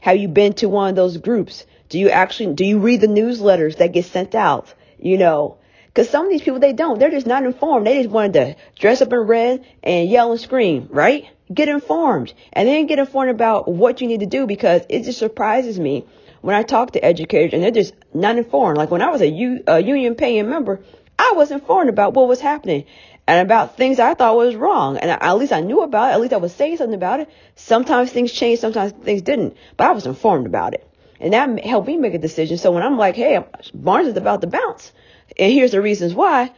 Have 0.00 0.18
you 0.18 0.28
been 0.28 0.52
to 0.54 0.68
one 0.68 0.90
of 0.90 0.96
those 0.96 1.16
groups? 1.16 1.64
Do 1.88 1.98
you 1.98 2.10
actually, 2.10 2.54
do 2.54 2.64
you 2.64 2.78
read 2.78 3.00
the 3.00 3.06
newsletters 3.06 3.78
that 3.78 3.92
get 3.92 4.04
sent 4.04 4.34
out? 4.34 4.72
You 4.98 5.16
know, 5.18 5.58
because 5.86 6.08
some 6.08 6.24
of 6.24 6.30
these 6.30 6.42
people, 6.42 6.58
they 6.58 6.72
don't. 6.72 6.98
They're 6.98 7.10
just 7.10 7.26
not 7.26 7.44
informed. 7.44 7.86
They 7.86 8.02
just 8.02 8.10
wanted 8.10 8.32
to 8.32 8.56
dress 8.78 9.02
up 9.02 9.12
in 9.12 9.18
red 9.18 9.66
and 9.82 10.08
yell 10.08 10.32
and 10.32 10.40
scream, 10.40 10.88
right? 10.90 11.28
Get 11.52 11.68
informed 11.68 12.32
and 12.52 12.68
then 12.68 12.86
get 12.86 12.98
informed 12.98 13.30
about 13.30 13.68
what 13.68 14.00
you 14.00 14.06
need 14.06 14.20
to 14.20 14.26
do 14.26 14.46
because 14.46 14.82
it 14.88 15.02
just 15.02 15.18
surprises 15.18 15.78
me 15.78 16.04
when 16.40 16.54
I 16.54 16.62
talk 16.62 16.92
to 16.92 17.04
educators 17.04 17.52
and 17.52 17.62
they're 17.62 17.70
just 17.70 17.94
not 18.14 18.38
informed. 18.38 18.78
Like 18.78 18.90
when 18.90 19.02
I 19.02 19.10
was 19.10 19.20
a, 19.20 19.28
U, 19.28 19.62
a 19.66 19.80
union 19.80 20.14
paying 20.14 20.48
member, 20.48 20.80
I 21.18 21.32
was 21.36 21.50
informed 21.50 21.90
about 21.90 22.14
what 22.14 22.28
was 22.28 22.40
happening 22.40 22.84
and 23.26 23.40
about 23.40 23.76
things 23.76 23.98
I 23.98 24.14
thought 24.14 24.36
was 24.36 24.54
wrong. 24.54 24.96
And 24.96 25.10
at 25.10 25.32
least 25.34 25.52
I 25.52 25.60
knew 25.60 25.82
about 25.82 26.10
it. 26.10 26.14
At 26.14 26.20
least 26.20 26.32
I 26.32 26.38
was 26.38 26.54
saying 26.54 26.78
something 26.78 26.94
about 26.94 27.20
it. 27.20 27.30
Sometimes 27.54 28.10
things 28.10 28.32
changed. 28.32 28.60
Sometimes 28.60 28.92
things 28.92 29.22
didn't, 29.22 29.56
but 29.76 29.86
I 29.86 29.92
was 29.92 30.06
informed 30.06 30.46
about 30.46 30.74
it. 30.74 30.88
And 31.20 31.32
that 31.34 31.64
helped 31.64 31.86
me 31.86 31.96
make 31.96 32.14
a 32.14 32.18
decision. 32.18 32.58
So 32.58 32.72
when 32.72 32.82
I'm 32.82 32.98
like, 32.98 33.14
Hey, 33.16 33.44
Barnes 33.74 34.08
is 34.08 34.16
about 34.16 34.40
to 34.40 34.46
bounce 34.48 34.92
and 35.38 35.52
here's 35.52 35.72
the 35.72 35.80
reasons 35.80 36.14
why. 36.14 36.52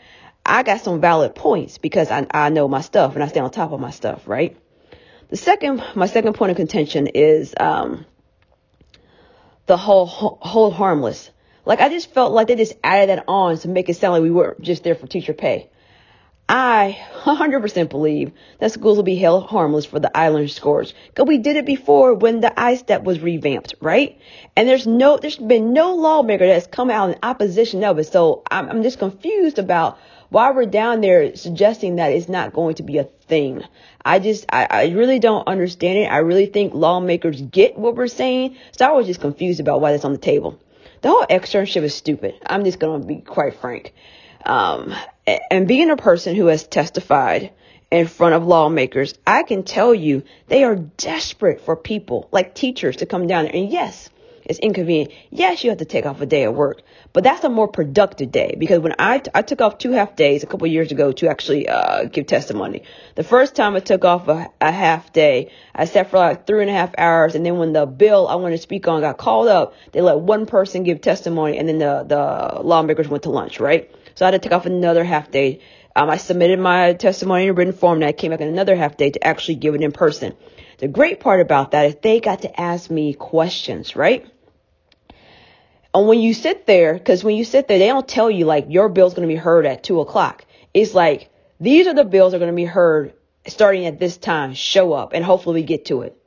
I 0.46 0.62
got 0.62 0.80
some 0.80 1.00
valid 1.00 1.34
points 1.34 1.78
because 1.78 2.10
I, 2.10 2.26
I 2.30 2.50
know 2.50 2.68
my 2.68 2.82
stuff 2.82 3.14
and 3.14 3.24
I 3.24 3.28
stay 3.28 3.40
on 3.40 3.50
top 3.50 3.72
of 3.72 3.80
my 3.80 3.90
stuff, 3.90 4.28
right? 4.28 4.56
The 5.34 5.38
second, 5.38 5.82
my 5.96 6.06
second 6.06 6.34
point 6.34 6.52
of 6.52 6.56
contention 6.56 7.08
is, 7.08 7.54
um, 7.58 8.06
the 9.66 9.76
whole, 9.76 10.06
hold 10.06 10.74
harmless. 10.74 11.28
Like 11.64 11.80
I 11.80 11.88
just 11.88 12.14
felt 12.14 12.30
like 12.30 12.46
they 12.46 12.54
just 12.54 12.74
added 12.84 13.08
that 13.08 13.24
on 13.26 13.58
to 13.58 13.68
make 13.68 13.88
it 13.88 13.96
sound 13.96 14.12
like 14.12 14.22
we 14.22 14.30
weren't 14.30 14.60
just 14.60 14.84
there 14.84 14.94
for 14.94 15.08
teacher 15.08 15.32
pay. 15.32 15.70
I 16.48 16.96
100% 17.22 17.88
believe 17.88 18.30
that 18.60 18.70
schools 18.70 18.96
will 18.96 19.02
be 19.02 19.16
held 19.16 19.46
harmless 19.46 19.86
for 19.86 19.98
the 19.98 20.12
iLearn 20.14 20.48
scores 20.48 20.94
because 21.08 21.26
we 21.26 21.38
did 21.38 21.56
it 21.56 21.66
before 21.66 22.14
when 22.14 22.38
the 22.38 22.52
ISTEP 22.56 23.02
was 23.02 23.18
revamped, 23.18 23.74
right? 23.80 24.16
And 24.54 24.68
there's 24.68 24.86
no, 24.86 25.16
there's 25.16 25.38
been 25.38 25.72
no 25.72 25.96
lawmaker 25.96 26.46
that's 26.46 26.68
come 26.68 26.90
out 26.90 27.10
in 27.10 27.16
opposition 27.24 27.82
of 27.82 27.98
it. 27.98 28.04
So 28.04 28.44
I'm, 28.52 28.70
I'm 28.70 28.82
just 28.84 29.00
confused 29.00 29.58
about 29.58 29.98
why 30.30 30.50
we're 30.50 30.66
down 30.66 31.00
there 31.00 31.36
suggesting 31.36 31.96
that 31.96 32.12
it's 32.12 32.28
not 32.28 32.52
going 32.52 32.76
to 32.76 32.82
be 32.82 32.98
a 32.98 33.04
thing. 33.04 33.62
I 34.04 34.18
just, 34.18 34.46
I, 34.50 34.66
I 34.70 34.88
really 34.88 35.18
don't 35.18 35.46
understand 35.46 35.98
it. 35.98 36.06
I 36.06 36.18
really 36.18 36.46
think 36.46 36.74
lawmakers 36.74 37.40
get 37.40 37.78
what 37.78 37.96
we're 37.96 38.06
saying. 38.06 38.56
So 38.72 38.86
I 38.86 38.92
was 38.92 39.06
just 39.06 39.20
confused 39.20 39.60
about 39.60 39.80
why 39.80 39.92
that's 39.92 40.04
on 40.04 40.12
the 40.12 40.18
table. 40.18 40.58
The 41.02 41.08
whole 41.08 41.26
externship 41.28 41.82
is 41.82 41.94
stupid. 41.94 42.34
I'm 42.46 42.64
just 42.64 42.78
going 42.78 43.00
to 43.00 43.06
be 43.06 43.16
quite 43.16 43.54
frank. 43.54 43.92
Um, 44.44 44.94
and 45.50 45.68
being 45.68 45.90
a 45.90 45.96
person 45.96 46.34
who 46.34 46.46
has 46.46 46.66
testified 46.66 47.52
in 47.90 48.06
front 48.06 48.34
of 48.34 48.46
lawmakers, 48.46 49.14
I 49.26 49.42
can 49.42 49.62
tell 49.62 49.94
you 49.94 50.22
they 50.48 50.64
are 50.64 50.76
desperate 50.76 51.60
for 51.60 51.76
people 51.76 52.28
like 52.32 52.54
teachers 52.54 52.96
to 52.96 53.06
come 53.06 53.26
down 53.26 53.44
there. 53.44 53.54
And 53.54 53.70
yes, 53.70 54.10
it's 54.44 54.58
inconvenient. 54.58 55.12
Yes, 55.30 55.64
you 55.64 55.70
have 55.70 55.78
to 55.78 55.84
take 55.84 56.06
off 56.06 56.20
a 56.20 56.26
day 56.26 56.44
of 56.44 56.54
work, 56.54 56.82
but 57.12 57.24
that's 57.24 57.44
a 57.44 57.48
more 57.48 57.68
productive 57.68 58.30
day 58.30 58.54
because 58.58 58.80
when 58.80 58.94
I, 58.98 59.18
t- 59.18 59.30
I 59.34 59.42
took 59.42 59.60
off 59.60 59.78
two 59.78 59.92
half 59.92 60.16
days 60.16 60.42
a 60.42 60.46
couple 60.46 60.66
years 60.66 60.92
ago 60.92 61.12
to 61.12 61.28
actually 61.28 61.68
uh, 61.68 62.04
give 62.04 62.26
testimony, 62.26 62.82
the 63.14 63.24
first 63.24 63.54
time 63.56 63.74
I 63.74 63.80
took 63.80 64.04
off 64.04 64.28
a, 64.28 64.48
a 64.60 64.72
half 64.72 65.12
day, 65.12 65.50
I 65.74 65.86
sat 65.86 66.10
for 66.10 66.18
like 66.18 66.46
three 66.46 66.60
and 66.60 66.70
a 66.70 66.74
half 66.74 66.94
hours, 66.98 67.34
and 67.34 67.44
then 67.44 67.58
when 67.58 67.72
the 67.72 67.86
bill 67.86 68.28
I 68.28 68.34
wanted 68.36 68.56
to 68.56 68.62
speak 68.62 68.86
on 68.88 69.00
got 69.00 69.18
called 69.18 69.48
up, 69.48 69.74
they 69.92 70.00
let 70.00 70.18
one 70.20 70.46
person 70.46 70.82
give 70.82 71.00
testimony, 71.00 71.58
and 71.58 71.68
then 71.68 71.78
the 71.78 72.04
the 72.06 72.62
lawmakers 72.62 73.08
went 73.08 73.24
to 73.24 73.30
lunch, 73.30 73.60
right? 73.60 73.90
So 74.14 74.24
I 74.24 74.30
had 74.30 74.42
to 74.42 74.48
take 74.48 74.56
off 74.56 74.66
another 74.66 75.04
half 75.04 75.30
day. 75.30 75.60
Um, 75.96 76.10
I 76.10 76.16
submitted 76.16 76.58
my 76.58 76.92
testimony 76.94 77.46
in 77.46 77.54
written 77.54 77.72
form 77.72 77.98
and 77.98 78.04
I 78.04 78.12
came 78.12 78.30
back 78.30 78.40
in 78.40 78.48
another 78.48 78.74
half 78.74 78.96
day 78.96 79.10
to 79.10 79.26
actually 79.26 79.56
give 79.56 79.74
it 79.74 79.82
in 79.82 79.92
person. 79.92 80.34
The 80.78 80.88
great 80.88 81.20
part 81.20 81.40
about 81.40 81.70
that 81.70 81.86
is 81.86 81.96
they 82.02 82.20
got 82.20 82.42
to 82.42 82.60
ask 82.60 82.90
me 82.90 83.14
questions, 83.14 83.94
right? 83.94 84.26
And 85.94 86.08
when 86.08 86.20
you 86.20 86.34
sit 86.34 86.66
there, 86.66 86.94
because 86.94 87.22
when 87.22 87.36
you 87.36 87.44
sit 87.44 87.68
there, 87.68 87.78
they 87.78 87.86
don't 87.86 88.08
tell 88.08 88.30
you 88.30 88.44
like 88.44 88.66
your 88.68 88.88
bill's 88.88 89.14
going 89.14 89.26
to 89.28 89.32
be 89.32 89.38
heard 89.38 89.64
at 89.64 89.84
two 89.84 90.00
o'clock. 90.00 90.44
It's 90.74 90.92
like 90.92 91.30
these 91.60 91.86
are 91.86 91.94
the 91.94 92.04
bills 92.04 92.32
that 92.32 92.38
are 92.38 92.40
going 92.40 92.50
to 92.50 92.56
be 92.56 92.64
heard 92.64 93.14
starting 93.46 93.86
at 93.86 94.00
this 94.00 94.16
time. 94.16 94.54
Show 94.54 94.92
up 94.92 95.12
and 95.12 95.24
hopefully 95.24 95.60
we 95.60 95.66
get 95.66 95.86
to 95.86 96.02
it. 96.02 96.20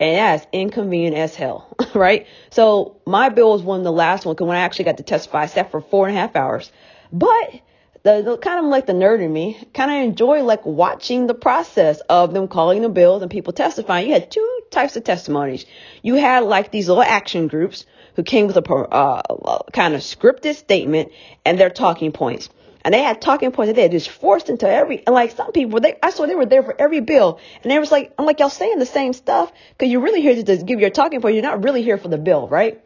And 0.00 0.16
that's 0.16 0.46
inconvenient 0.52 1.16
as 1.16 1.36
hell, 1.36 1.76
right? 1.94 2.26
So 2.50 3.00
my 3.06 3.28
bill 3.28 3.52
was 3.52 3.62
one 3.62 3.78
of 3.78 3.84
the 3.84 3.92
last 3.92 4.26
one 4.26 4.34
because 4.34 4.48
when 4.48 4.56
I 4.56 4.62
actually 4.62 4.86
got 4.86 4.96
to 4.96 5.04
testify, 5.04 5.42
I 5.42 5.46
sat 5.46 5.70
for 5.70 5.80
four 5.80 6.08
and 6.08 6.16
a 6.16 6.20
half 6.20 6.34
hours. 6.34 6.72
But 7.12 7.60
the, 8.02 8.22
the 8.22 8.38
kind 8.38 8.58
of 8.58 8.64
like 8.64 8.86
the 8.86 8.92
nerd 8.92 9.22
in 9.22 9.32
me 9.32 9.62
kind 9.72 9.92
of 9.92 10.08
enjoy 10.08 10.42
like 10.42 10.66
watching 10.66 11.28
the 11.28 11.34
process 11.34 12.00
of 12.08 12.34
them 12.34 12.48
calling 12.48 12.82
the 12.82 12.88
bills 12.88 13.22
and 13.22 13.30
people 13.30 13.52
testifying. 13.52 14.08
You 14.08 14.14
had 14.14 14.32
two 14.32 14.60
types 14.72 14.96
of 14.96 15.04
testimonies. 15.04 15.64
You 16.02 16.16
had 16.16 16.40
like 16.40 16.72
these 16.72 16.88
little 16.88 17.04
action 17.04 17.46
groups 17.46 17.86
who 18.16 18.22
came 18.22 18.46
with 18.46 18.56
a 18.56 18.74
uh, 18.74 19.62
kind 19.72 19.94
of 19.94 20.00
scripted 20.00 20.54
statement 20.54 21.12
and 21.44 21.58
their 21.58 21.70
talking 21.70 22.12
points. 22.12 22.48
And 22.84 22.92
they 22.92 23.02
had 23.02 23.20
talking 23.22 23.52
points 23.52 23.68
that 23.68 23.76
they 23.76 23.82
had 23.82 23.92
just 23.92 24.08
forced 24.08 24.48
into 24.48 24.68
every, 24.68 25.06
and 25.06 25.14
like 25.14 25.30
some 25.30 25.52
people, 25.52 25.80
they, 25.80 25.96
I 26.02 26.10
saw 26.10 26.26
they 26.26 26.34
were 26.34 26.46
there 26.46 26.64
for 26.64 26.74
every 26.80 27.00
bill. 27.00 27.38
And 27.62 27.70
they 27.70 27.78
was 27.78 27.92
like, 27.92 28.12
I'm 28.18 28.26
like, 28.26 28.40
y'all 28.40 28.50
saying 28.50 28.78
the 28.78 28.86
same 28.86 29.12
stuff 29.12 29.52
because 29.70 29.90
you're 29.90 30.00
really 30.00 30.20
here 30.20 30.34
to 30.34 30.42
just 30.42 30.66
give 30.66 30.80
your 30.80 30.90
talking 30.90 31.20
point. 31.20 31.34
You're 31.34 31.44
not 31.44 31.62
really 31.62 31.82
here 31.82 31.96
for 31.96 32.08
the 32.08 32.18
bill, 32.18 32.48
right? 32.48 32.82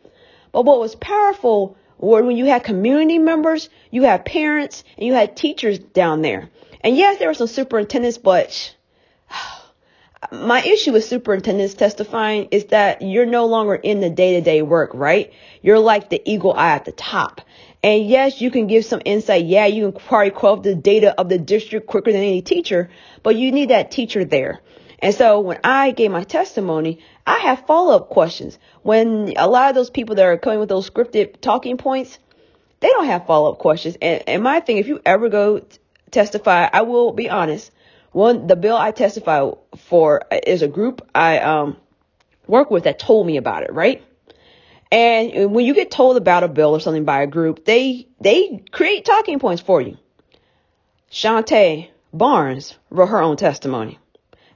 But 0.53 0.65
what 0.65 0.79
was 0.79 0.95
powerful 0.95 1.77
or 1.99 2.23
when 2.23 2.37
you 2.37 2.47
had 2.47 2.65
community 2.65 3.19
members, 3.19 3.71
you 3.91 4.03
had 4.03 4.25
parents, 4.25 4.85
and 4.97 5.07
you 5.07 5.15
had 5.15 5.37
teachers 5.37 5.79
down 5.79 6.23
there. 6.23 6.51
And 6.83 6.97
yes, 6.97 7.19
there 7.19 7.29
were 7.29 7.35
some 7.35 7.47
superintendents, 7.47 8.19
but 8.19 8.77
my 10.33 10.63
issue 10.63 10.93
with 10.93 11.05
superintendents 11.05 11.75
testifying 11.75 12.49
is 12.51 12.67
that 12.67 13.03
you're 13.03 13.27
no 13.27 13.47
longer 13.47 13.75
in 13.75 14.01
the 14.01 14.11
day 14.11 14.35
to 14.35 14.41
day 14.41 14.63
work, 14.63 14.91
right? 14.95 15.33
You're 15.63 15.79
like 15.79 16.11
the 16.11 16.23
eagle 16.25 16.53
eye 16.53 16.73
at 16.73 16.85
the 16.85 16.93
top. 16.93 17.41
And 17.83 18.07
yes, 18.07 18.41
you 18.41 18.51
can 18.51 18.67
give 18.67 18.85
some 18.85 19.03
insight. 19.05 19.45
Yeah, 19.45 19.67
you 19.67 19.93
can 19.93 20.01
probably 20.01 20.31
quote 20.31 20.63
the 20.63 20.75
data 20.75 21.19
of 21.19 21.29
the 21.29 21.39
district 21.39 21.87
quicker 21.87 22.13
than 22.13 22.21
any 22.21 22.43
teacher, 22.43 22.91
but 23.23 23.37
you 23.37 23.53
need 23.53 23.71
that 23.71 23.91
teacher 23.91 24.25
there. 24.25 24.61
And 24.99 25.15
so 25.15 25.41
when 25.41 25.61
I 25.63 25.91
gave 25.91 26.11
my 26.11 26.25
testimony, 26.25 27.01
I 27.27 27.39
have 27.41 27.67
follow 27.67 27.95
up 27.97 28.09
questions. 28.09 28.59
When 28.83 29.35
a 29.37 29.47
lot 29.47 29.69
of 29.69 29.75
those 29.75 29.91
people 29.91 30.17
that 30.17 30.25
are 30.25 30.39
coming 30.39 30.59
with 30.59 30.69
those 30.69 30.89
scripted 30.89 31.41
talking 31.41 31.77
points, 31.77 32.19
they 32.81 32.89
don't 32.89 33.07
have 33.07 33.27
follow 33.27 33.53
up 33.53 33.59
questions. 33.59 33.97
And, 34.01 34.23
and 34.27 34.43
my 34.43 34.61
thing, 34.61 34.79
if 34.79 34.89
you 34.89 35.01
ever 35.05 35.29
go 35.29 35.65
testify, 36.11 36.69
I 36.73 36.83
will 36.83 37.13
be 37.13 37.29
honest. 37.29 37.71
One, 38.17 38.47
the 38.47 38.57
bill 38.57 38.79
I 38.79 38.93
testify 38.93 39.51
for 39.77 40.23
is 40.47 40.63
a 40.63 40.69
group 40.69 41.07
I 41.15 41.39
um, 41.39 41.77
work 42.47 42.71
with 42.71 42.85
that 42.85 42.99
told 42.99 43.27
me 43.27 43.37
about 43.37 43.65
it, 43.65 43.75
right? 43.75 44.03
And 44.91 45.53
when 45.53 45.67
you 45.67 45.75
get 45.75 45.91
told 45.91 46.17
about 46.17 46.43
a 46.43 46.49
bill 46.49 46.71
or 46.71 46.81
something 46.81 47.05
by 47.05 47.21
a 47.21 47.27
group, 47.27 47.67
they 47.67 48.09
they 48.19 48.65
create 48.73 49.05
talking 49.05 49.39
points 49.39 49.61
for 49.61 49.83
you. 49.83 49.99
Shantae 51.13 51.91
Barnes 52.11 52.79
wrote 52.89 53.11
her 53.11 53.21
own 53.21 53.37
testimony. 53.37 53.99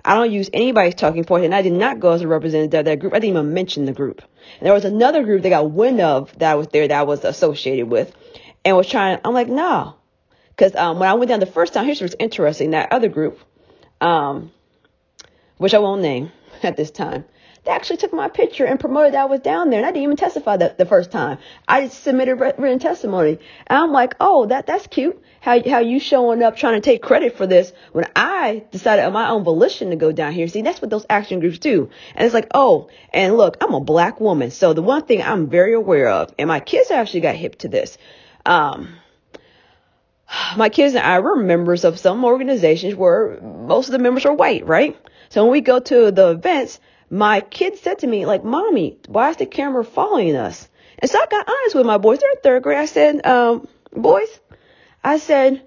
I 0.06 0.14
don't 0.14 0.32
use 0.32 0.48
anybody's 0.54 0.94
talking 0.94 1.24
points, 1.24 1.28
point, 1.28 1.44
and 1.44 1.54
I 1.54 1.60
did 1.60 1.74
not 1.74 2.00
go 2.00 2.12
as 2.12 2.22
a 2.22 2.28
representative 2.28 2.78
of 2.78 2.84
that 2.86 2.98
group. 2.98 3.12
I 3.12 3.18
didn't 3.18 3.36
even 3.36 3.52
mention 3.52 3.84
the 3.84 3.92
group. 3.92 4.22
And 4.58 4.66
there 4.66 4.72
was 4.72 4.86
another 4.86 5.22
group 5.22 5.42
that 5.42 5.50
got 5.50 5.70
wind 5.70 6.00
of 6.00 6.32
that 6.38 6.52
I 6.52 6.54
was 6.54 6.68
there 6.68 6.88
that 6.88 6.98
I 6.98 7.02
was 7.02 7.24
associated 7.24 7.90
with, 7.90 8.10
and 8.64 8.74
was 8.74 8.88
trying. 8.88 9.18
I'm 9.22 9.34
like, 9.34 9.48
no, 9.48 9.96
because 10.48 10.74
um, 10.76 10.98
when 10.98 11.10
I 11.10 11.14
went 11.14 11.28
down 11.28 11.40
the 11.40 11.46
first 11.46 11.74
time, 11.74 11.84
here's 11.84 12.00
what's 12.00 12.16
interesting. 12.18 12.70
That 12.70 12.92
other 12.92 13.08
group, 13.08 13.38
um, 14.00 14.50
which 15.58 15.74
I 15.74 15.78
won't 15.78 16.02
name 16.02 16.32
at 16.62 16.76
this 16.76 16.90
time, 16.90 17.24
they 17.64 17.72
actually 17.72 17.98
took 17.98 18.12
my 18.14 18.28
picture 18.28 18.64
and 18.64 18.80
promoted 18.80 19.12
that 19.12 19.22
I 19.22 19.24
was 19.26 19.40
down 19.40 19.68
there. 19.68 19.80
And 19.80 19.86
I 19.86 19.90
didn't 19.90 20.04
even 20.04 20.16
testify 20.16 20.56
the, 20.56 20.74
the 20.78 20.86
first 20.86 21.10
time. 21.10 21.38
I 21.68 21.88
submitted 21.88 22.36
written 22.36 22.78
testimony. 22.78 23.38
And 23.66 23.78
I'm 23.78 23.92
like, 23.92 24.14
oh, 24.18 24.46
that, 24.46 24.66
that's 24.66 24.86
cute. 24.86 25.22
How, 25.40 25.62
how 25.68 25.80
you 25.80 26.00
showing 26.00 26.42
up 26.42 26.56
trying 26.56 26.74
to 26.74 26.80
take 26.80 27.02
credit 27.02 27.36
for 27.36 27.46
this 27.46 27.72
when 27.92 28.06
I 28.16 28.64
decided 28.70 29.04
on 29.04 29.12
my 29.12 29.28
own 29.28 29.44
volition 29.44 29.90
to 29.90 29.96
go 29.96 30.10
down 30.10 30.32
here. 30.32 30.48
See, 30.48 30.62
that's 30.62 30.80
what 30.80 30.90
those 30.90 31.04
action 31.10 31.40
groups 31.40 31.58
do. 31.58 31.90
And 32.14 32.24
it's 32.24 32.34
like, 32.34 32.48
oh, 32.54 32.88
and 33.12 33.36
look, 33.36 33.58
I'm 33.60 33.74
a 33.74 33.80
black 33.80 34.20
woman. 34.20 34.50
So 34.50 34.72
the 34.72 34.82
one 34.82 35.04
thing 35.04 35.22
I'm 35.22 35.48
very 35.48 35.74
aware 35.74 36.08
of, 36.08 36.34
and 36.38 36.48
my 36.48 36.60
kids 36.60 36.90
actually 36.90 37.20
got 37.20 37.36
hip 37.36 37.56
to 37.58 37.68
this. 37.68 37.98
Um, 38.46 38.88
my 40.56 40.68
kids 40.68 40.94
and 40.94 41.04
I 41.04 41.20
were 41.20 41.36
members 41.36 41.84
of 41.84 41.98
some 41.98 42.24
organizations 42.24 42.94
where 42.94 43.40
most 43.40 43.88
of 43.88 43.92
the 43.92 43.98
members 43.98 44.26
are 44.26 44.34
white, 44.34 44.66
right? 44.66 44.96
So 45.28 45.44
when 45.44 45.52
we 45.52 45.60
go 45.60 45.78
to 45.78 46.10
the 46.10 46.30
events, 46.30 46.80
my 47.10 47.40
kid 47.40 47.78
said 47.78 48.00
to 48.00 48.06
me, 48.06 48.26
like, 48.26 48.44
mommy, 48.44 48.98
why 49.08 49.30
is 49.30 49.36
the 49.36 49.46
camera 49.46 49.84
following 49.84 50.36
us? 50.36 50.68
And 50.98 51.10
so 51.10 51.18
I 51.18 51.26
got 51.26 51.48
honest 51.48 51.74
with 51.74 51.86
my 51.86 51.98
boys. 51.98 52.18
They're 52.18 52.30
in 52.30 52.38
third 52.42 52.62
grade. 52.62 52.78
I 52.78 52.84
said, 52.86 53.26
um, 53.26 53.66
boys, 53.92 54.28
I 55.02 55.18
said, 55.18 55.66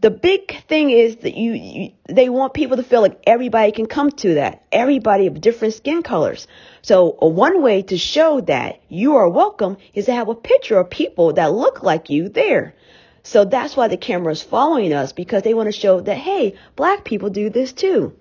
the 0.00 0.10
big 0.10 0.62
thing 0.64 0.90
is 0.90 1.16
that 1.16 1.34
you, 1.34 1.52
you, 1.52 1.92
they 2.08 2.30
want 2.30 2.54
people 2.54 2.78
to 2.78 2.82
feel 2.82 3.02
like 3.02 3.22
everybody 3.26 3.70
can 3.70 3.86
come 3.86 4.10
to 4.10 4.34
that. 4.34 4.64
Everybody 4.72 5.26
of 5.26 5.40
different 5.40 5.74
skin 5.74 6.02
colors. 6.02 6.46
So 6.80 7.16
one 7.20 7.62
way 7.62 7.82
to 7.82 7.98
show 7.98 8.40
that 8.42 8.80
you 8.88 9.16
are 9.16 9.28
welcome 9.28 9.76
is 9.92 10.06
to 10.06 10.14
have 10.14 10.28
a 10.28 10.34
picture 10.34 10.78
of 10.78 10.88
people 10.88 11.34
that 11.34 11.52
look 11.52 11.82
like 11.82 12.08
you 12.08 12.30
there. 12.30 12.74
So 13.22 13.44
that's 13.44 13.76
why 13.76 13.88
the 13.88 13.96
camera 13.96 14.32
is 14.32 14.42
following 14.42 14.92
us 14.92 15.12
because 15.12 15.42
they 15.42 15.54
want 15.54 15.66
to 15.68 15.78
show 15.78 16.00
that, 16.00 16.16
hey, 16.16 16.54
black 16.76 17.04
people 17.04 17.30
do 17.30 17.50
this 17.50 17.72
too. 17.72 18.16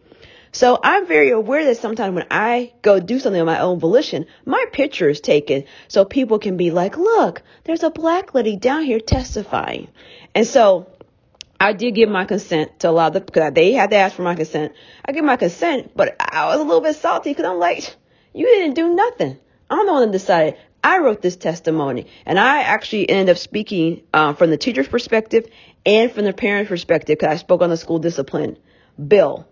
So 0.51 0.79
I'm 0.83 1.05
very 1.05 1.29
aware 1.29 1.63
that 1.65 1.77
sometimes 1.77 2.15
when 2.15 2.25
I 2.31 2.73
go 2.81 2.99
do 2.99 3.19
something 3.19 3.39
on 3.39 3.45
my 3.45 3.59
own 3.59 3.79
volition, 3.79 4.25
my 4.45 4.65
picture 4.73 5.07
is 5.07 5.21
taken 5.21 5.65
so 5.87 6.05
people 6.05 6.39
can 6.39 6.57
be 6.57 6.71
like, 6.71 6.97
look, 6.97 7.43
there's 7.65 7.83
a 7.83 7.91
black 7.91 8.33
lady 8.33 8.55
down 8.55 8.83
here 8.83 8.99
testifying. 8.99 9.89
And 10.33 10.47
so 10.47 10.91
I 11.61 11.73
did 11.73 11.93
give 11.93 12.09
my 12.09 12.25
consent 12.25 12.79
to 12.79 12.89
allow 12.89 13.09
the, 13.09 13.21
because 13.21 13.53
they 13.53 13.73
had 13.73 13.91
to 13.91 13.97
ask 13.97 14.15
for 14.15 14.23
my 14.23 14.35
consent. 14.35 14.73
I 15.05 15.11
give 15.11 15.23
my 15.23 15.37
consent, 15.37 15.91
but 15.95 16.15
I 16.19 16.47
was 16.47 16.59
a 16.59 16.63
little 16.63 16.81
bit 16.81 16.95
salty 16.95 17.31
because 17.31 17.45
I'm 17.45 17.59
like, 17.59 17.95
you 18.33 18.45
didn't 18.45 18.75
do 18.75 18.95
nothing. 18.95 19.37
I'm 19.69 19.85
the 19.85 19.93
one 19.93 20.01
that 20.01 20.11
decided. 20.11 20.57
I 20.83 20.99
wrote 20.99 21.21
this 21.21 21.35
testimony 21.35 22.07
and 22.25 22.39
I 22.39 22.61
actually 22.61 23.09
ended 23.09 23.29
up 23.35 23.37
speaking 23.37 24.03
um, 24.13 24.35
from 24.35 24.49
the 24.49 24.57
teacher's 24.57 24.87
perspective 24.87 25.47
and 25.85 26.11
from 26.11 26.25
the 26.25 26.33
parent's 26.33 26.69
perspective 26.69 27.17
because 27.17 27.33
I 27.33 27.37
spoke 27.37 27.61
on 27.61 27.69
the 27.69 27.77
school 27.77 27.99
discipline 27.99 28.57
bill. 29.07 29.47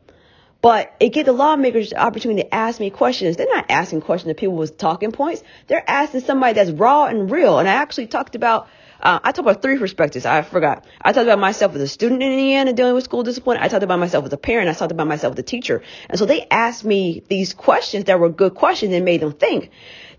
But 0.62 0.96
it 1.00 1.10
gave 1.10 1.26
the 1.26 1.34
lawmakers 1.34 1.92
the 1.92 2.02
opportunity 2.02 2.44
to 2.44 2.54
ask 2.54 2.80
me 2.80 2.90
questions. 2.90 3.38
They're 3.38 3.48
not 3.48 3.68
asking 3.70 4.02
questions 4.02 4.32
to 4.32 4.36
people 4.36 4.56
with 4.56 4.78
talking 4.78 5.12
points. 5.12 5.44
They're 5.68 5.88
asking 5.88 6.22
somebody 6.22 6.54
that's 6.54 6.72
raw 6.72 7.06
and 7.06 7.30
real. 7.30 7.60
And 7.60 7.70
I 7.70 7.74
actually 7.74 8.08
talked 8.08 8.36
about 8.36 8.68
uh, 9.00 9.20
I 9.24 9.32
talked 9.32 9.40
about 9.40 9.62
three 9.62 9.78
perspectives. 9.78 10.26
I 10.26 10.42
forgot. 10.42 10.86
I 11.02 11.14
talked 11.14 11.28
about 11.28 11.40
myself 11.40 11.76
as 11.76 11.82
a 11.82 11.88
student 11.88 12.24
in 12.24 12.32
Indiana 12.32 12.74
dealing 12.74 12.96
with 12.96 13.04
school 13.04 13.24
discipline. 13.24 13.60
I 13.62 13.68
talked 13.68 13.84
about 13.84 14.00
myself 14.00 14.26
as 14.26 14.34
a 14.34 14.38
parent. 14.38 14.70
I 14.70 14.74
talked 14.74 14.92
about 14.92 15.08
myself 15.08 15.34
as 15.34 15.40
a 15.40 15.44
teacher. 15.44 15.84
And 16.10 16.18
so 16.18 16.26
they 16.26 16.48
asked 16.50 16.84
me 16.84 17.24
these 17.28 17.54
questions 17.54 18.06
that 18.06 18.20
were 18.20 18.30
good 18.30 18.56
questions 18.56 18.94
and 18.94 19.06
made 19.06 19.22
them 19.22 19.34
think. 19.34 19.70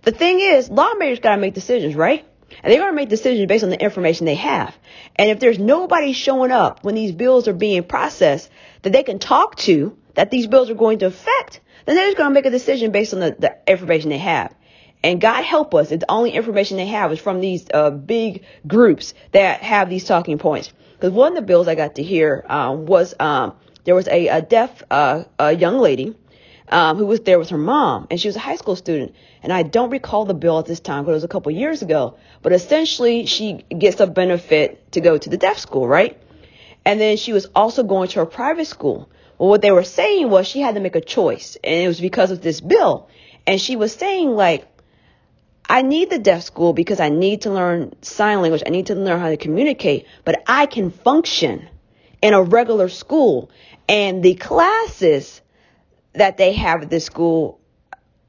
The 0.03 0.13
thing 0.13 0.41
is, 0.41 0.69
lawmakers 0.71 1.21
got 1.21 1.35
to 1.37 1.41
make 1.41 1.55
decisions, 1.55 1.95
right? 1.95 2.25
And 2.63 2.73
they're 2.73 2.81
going 2.81 2.93
to 2.93 2.97
make 2.97 3.09
decisions 3.09 3.47
based 3.47 3.65
on 3.65 3.71
the 3.71 3.83
information 3.83 4.27
they 4.27 4.35
have. 4.37 4.77
And 5.17 5.31
if 5.31 5.39
there's 5.39 5.59
nobody 5.59 6.13
showing 6.13 6.51
up 6.51 6.83
when 6.83 6.95
these 6.95 7.13
bills 7.13 7.47
are 7.47 7.53
being 7.53 7.83
processed 7.83 8.51
that 8.83 8.93
they 8.93 9.03
can 9.03 9.19
talk 9.19 9.57
to, 9.57 9.97
that 10.15 10.31
these 10.31 10.47
bills 10.47 10.71
are 10.71 10.75
going 10.75 11.01
to 11.01 11.07
affect, 11.07 11.61
then 11.85 11.95
they're 11.97 12.07
just 12.07 12.17
going 12.17 12.31
to 12.31 12.35
make 12.35 12.47
a 12.47 12.51
decision 12.51 12.91
based 12.91 13.15
on 13.15 13.21
the, 13.21 13.37
the 13.39 13.57
information 13.67 14.11
they 14.11 14.19
have. 14.19 14.55
And 15.03 15.21
God 15.21 15.45
help 15.45 15.75
us, 15.75 15.93
if 15.93 16.01
the 16.01 16.11
only 16.11 16.31
information 16.33 16.77
they 16.77 16.87
have 16.87 17.13
is 17.13 17.21
from 17.21 17.41
these 17.41 17.67
uh, 17.73 17.91
big 17.91 18.45
groups 18.67 19.15
that 19.33 19.63
have 19.63 19.89
these 19.89 20.05
talking 20.05 20.39
points. 20.39 20.73
Because 20.95 21.13
one 21.13 21.33
of 21.33 21.37
the 21.37 21.43
bills 21.43 21.69
I 21.69 21.77
got 21.77 21.97
to 21.97 22.03
hear 22.03 22.45
um, 22.49 22.87
was 22.87 23.15
um, 23.21 23.55
there 23.85 23.95
was 23.95 24.09
a, 24.09 24.27
a 24.29 24.43
deaf 24.43 24.83
uh, 24.91 25.25
a 25.39 25.53
young 25.53 25.79
lady 25.79 26.17
um, 26.69 26.97
who 26.97 27.07
was 27.07 27.21
there 27.21 27.39
with 27.39 27.51
her 27.51 27.59
mom, 27.59 28.09
and 28.11 28.21
she 28.21 28.27
was 28.27 28.35
a 28.35 28.41
high 28.41 28.57
school 28.57 28.75
student. 28.75 29.15
And 29.43 29.53
I 29.53 29.63
don't 29.63 29.91
recall 29.91 30.25
the 30.25 30.35
bill 30.35 30.59
at 30.59 30.67
this 30.67 30.81
time, 30.81 31.05
but 31.05 31.13
it 31.13 31.15
was 31.15 31.25
a 31.25 31.29
couple 31.29 31.53
years 31.53 31.83
ago. 31.83 32.17
But 32.43 32.53
essentially, 32.53 33.27
she 33.27 33.65
gets 33.77 34.01
a 34.01 34.07
benefit 34.07 34.93
to 34.93 35.01
go 35.01 35.17
to 35.17 35.31
the 35.31 35.37
deaf 35.37 35.59
school, 35.59 35.87
right? 35.87 36.21
And 36.85 37.01
then 37.01 37.17
she 37.17 37.33
was 37.33 37.47
also 37.55 37.83
going 37.83 38.09
to 38.09 38.21
a 38.21 38.27
private 38.27 38.67
school. 38.67 39.09
Well, 39.39 39.49
what 39.49 39.63
they 39.63 39.71
were 39.71 39.85
saying 39.85 40.31
was 40.31 40.47
she 40.47 40.61
had 40.61 40.75
to 40.75 40.81
make 40.81 40.97
a 40.97 41.01
choice, 41.01 41.57
and 41.63 41.85
it 41.85 41.87
was 41.87 42.01
because 42.01 42.31
of 42.31 42.41
this 42.41 42.61
bill. 42.61 43.09
And 43.47 43.61
she 43.61 43.77
was 43.77 43.95
saying 43.95 44.31
like, 44.31 44.67
I 45.69 45.83
need 45.83 46.11
the 46.11 46.19
deaf 46.19 46.43
school 46.43 46.73
because 46.73 46.99
I 46.99 47.11
need 47.11 47.43
to 47.43 47.51
learn 47.51 47.95
sign 48.03 48.41
language. 48.41 48.63
I 48.67 48.71
need 48.71 48.87
to 48.87 48.95
learn 48.95 49.21
how 49.21 49.29
to 49.29 49.37
communicate, 49.37 50.07
but 50.25 50.43
I 50.47 50.67
can 50.67 50.91
function 50.91 51.69
in 52.23 52.35
a 52.35 52.43
regular 52.43 52.89
school. 52.89 53.51
And 53.89 54.23
the 54.23 54.35
classes 54.35 55.43
that 56.15 56.37
they 56.37 56.55
have 56.55 56.83
at 56.83 56.91
this 56.91 57.05
school, 57.05 57.58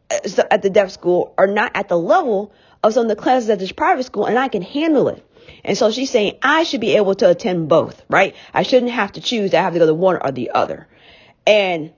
at 0.10 0.62
the 0.62 0.70
deaf 0.70 0.92
school, 0.92 1.34
are 1.38 1.48
not 1.48 1.72
at 1.76 1.88
the 1.88 1.98
level 1.98 2.52
of 2.84 2.94
some 2.94 3.04
of 3.04 3.10
the 3.10 3.16
classes 3.16 3.50
at 3.50 3.60
this 3.60 3.72
private 3.72 4.04
school, 4.04 4.26
and 4.26 4.40
I 4.40 4.48
can 4.48 4.62
handle 4.62 5.10
it. 5.10 5.26
And 5.64 5.78
so 5.78 5.92
she's 5.92 6.10
saying 6.10 6.38
I 6.42 6.64
should 6.64 6.82
be 6.82 6.96
able 6.96 7.16
to 7.16 7.30
attend 7.30 7.70
both, 7.70 8.04
right? 8.10 8.36
I 8.54 8.64
shouldn't 8.64 8.92
have 8.92 9.12
to 9.14 9.22
choose. 9.22 9.54
I 9.54 9.62
have 9.62 9.74
to 9.74 9.80
go 9.80 9.86
to 9.86 9.94
one 9.94 10.18
or 10.22 10.32
the 10.32 10.52
other. 10.52 10.88
And 11.46 11.92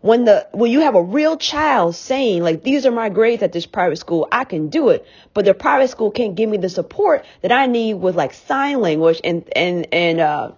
when 0.00 0.24
the 0.24 0.46
when 0.52 0.70
you 0.70 0.80
have 0.80 0.94
a 0.94 1.02
real 1.02 1.36
child 1.36 1.94
saying 1.94 2.42
like 2.42 2.62
these 2.62 2.86
are 2.86 2.90
my 2.90 3.08
grades 3.08 3.42
at 3.42 3.52
this 3.52 3.66
private 3.66 3.96
school 3.96 4.28
i 4.30 4.44
can 4.44 4.68
do 4.68 4.90
it 4.90 5.04
but 5.34 5.44
the 5.44 5.52
private 5.52 5.88
school 5.88 6.10
can't 6.10 6.36
give 6.36 6.48
me 6.48 6.56
the 6.56 6.68
support 6.68 7.24
that 7.42 7.50
i 7.50 7.66
need 7.66 7.94
with 7.94 8.14
like 8.14 8.32
sign 8.32 8.80
language 8.80 9.20
and 9.24 9.48
and 9.56 9.92
and 9.92 10.20
uh 10.20 10.52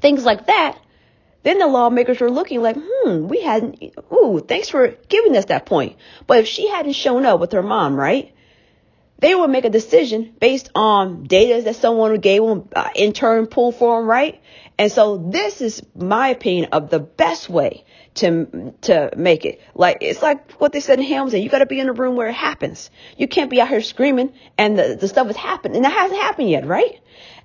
things 0.00 0.24
like 0.24 0.46
that 0.46 0.78
then 1.44 1.58
the 1.58 1.66
lawmakers 1.66 2.20
were 2.20 2.30
looking 2.30 2.60
like 2.60 2.76
hmm 2.76 3.28
we 3.28 3.40
hadn't 3.40 3.82
ooh 4.12 4.44
thanks 4.46 4.68
for 4.68 4.88
giving 5.08 5.36
us 5.36 5.46
that 5.46 5.66
point 5.66 5.96
but 6.26 6.38
if 6.38 6.46
she 6.46 6.68
hadn't 6.68 6.94
shown 6.94 7.24
up 7.24 7.38
with 7.40 7.52
her 7.52 7.62
mom 7.62 7.94
right 7.94 8.34
they 9.20 9.34
would 9.34 9.50
make 9.50 9.64
a 9.64 9.70
decision 9.70 10.34
based 10.40 10.70
on 10.74 11.22
data 11.24 11.62
that 11.62 11.76
someone 11.76 12.18
gave 12.18 12.42
them 12.42 12.68
uh, 12.74 12.90
in 12.94 13.12
turn 13.12 13.46
pull 13.46 13.70
for 13.70 14.00
them 14.00 14.08
right 14.08 14.42
and 14.76 14.90
so 14.90 15.18
this 15.18 15.60
is 15.60 15.82
my 15.94 16.28
opinion 16.28 16.70
of 16.72 16.90
the 16.90 16.98
best 16.98 17.48
way 17.48 17.84
to 18.14 18.74
to 18.82 19.10
make 19.16 19.44
it. 19.44 19.60
Like 19.74 19.98
it's 20.00 20.22
like 20.22 20.52
what 20.52 20.72
they 20.72 20.80
said 20.80 20.98
in 20.98 21.04
Hamilton. 21.04 21.42
You 21.42 21.48
got 21.48 21.58
to 21.58 21.66
be 21.66 21.80
in 21.80 21.88
a 21.88 21.92
room 21.92 22.16
where 22.16 22.28
it 22.28 22.34
happens. 22.34 22.90
You 23.16 23.28
can't 23.28 23.50
be 23.50 23.60
out 23.60 23.68
here 23.68 23.82
screaming 23.82 24.32
and 24.56 24.78
the, 24.78 24.96
the 25.00 25.08
stuff 25.08 25.28
is 25.28 25.36
happening, 25.36 25.76
and 25.76 25.84
that 25.84 25.92
hasn't 25.92 26.20
happened 26.20 26.50
yet, 26.50 26.66
right? 26.66 27.00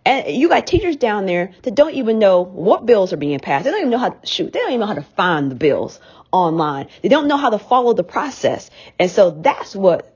And 0.05 0.35
you 0.35 0.49
got 0.49 0.65
teachers 0.65 0.95
down 0.95 1.25
there 1.25 1.51
that 1.63 1.75
don't 1.75 1.93
even 1.93 2.19
know 2.19 2.41
what 2.41 2.85
bills 2.85 3.13
are 3.13 3.17
being 3.17 3.39
passed. 3.39 3.65
They 3.65 3.71
don't 3.71 3.81
even 3.81 3.91
know 3.91 3.97
how 3.97 4.09
to 4.09 4.27
shoot. 4.27 4.53
They 4.53 4.59
don't 4.59 4.69
even 4.69 4.79
know 4.79 4.87
how 4.87 4.93
to 4.93 5.01
find 5.01 5.51
the 5.51 5.55
bills 5.55 5.99
online. 6.31 6.87
They 7.01 7.09
don't 7.09 7.27
know 7.27 7.37
how 7.37 7.49
to 7.49 7.59
follow 7.59 7.93
the 7.93 8.03
process. 8.03 8.69
And 8.97 9.11
so 9.11 9.31
that's 9.31 9.75
what 9.75 10.15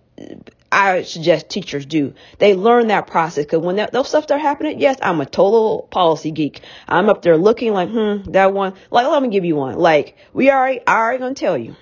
I 0.72 1.04
suggest 1.04 1.50
teachers 1.50 1.86
do. 1.86 2.14
They 2.40 2.56
learn 2.56 2.88
that 2.88 3.08
process 3.08 3.46
because 3.46 3.60
when 3.60 3.76
that, 3.76 3.92
those 3.92 4.10
stuff 4.10 4.24
start 4.24 4.42
happening, 4.42 4.80
yes, 4.80 4.98
I'm 5.02 5.22
a 5.22 5.26
total 5.26 5.88
policy 5.92 6.32
geek. 6.32 6.62
I'm 6.88 7.10
up 7.10 7.22
there 7.22 7.38
looking 7.38 7.74
like, 7.74 7.90
hmm, 7.90 8.32
that 8.32 8.54
one. 8.54 8.74
Like, 8.90 9.08
let 9.08 9.22
me 9.22 9.30
give 9.30 9.46
you 9.46 9.56
one. 9.56 9.78
Like, 9.78 10.18
we 10.34 10.50
already, 10.50 10.80
I 10.88 10.98
already 10.98 11.20
gonna 11.20 11.36
tell 11.36 11.58
you 11.58 11.76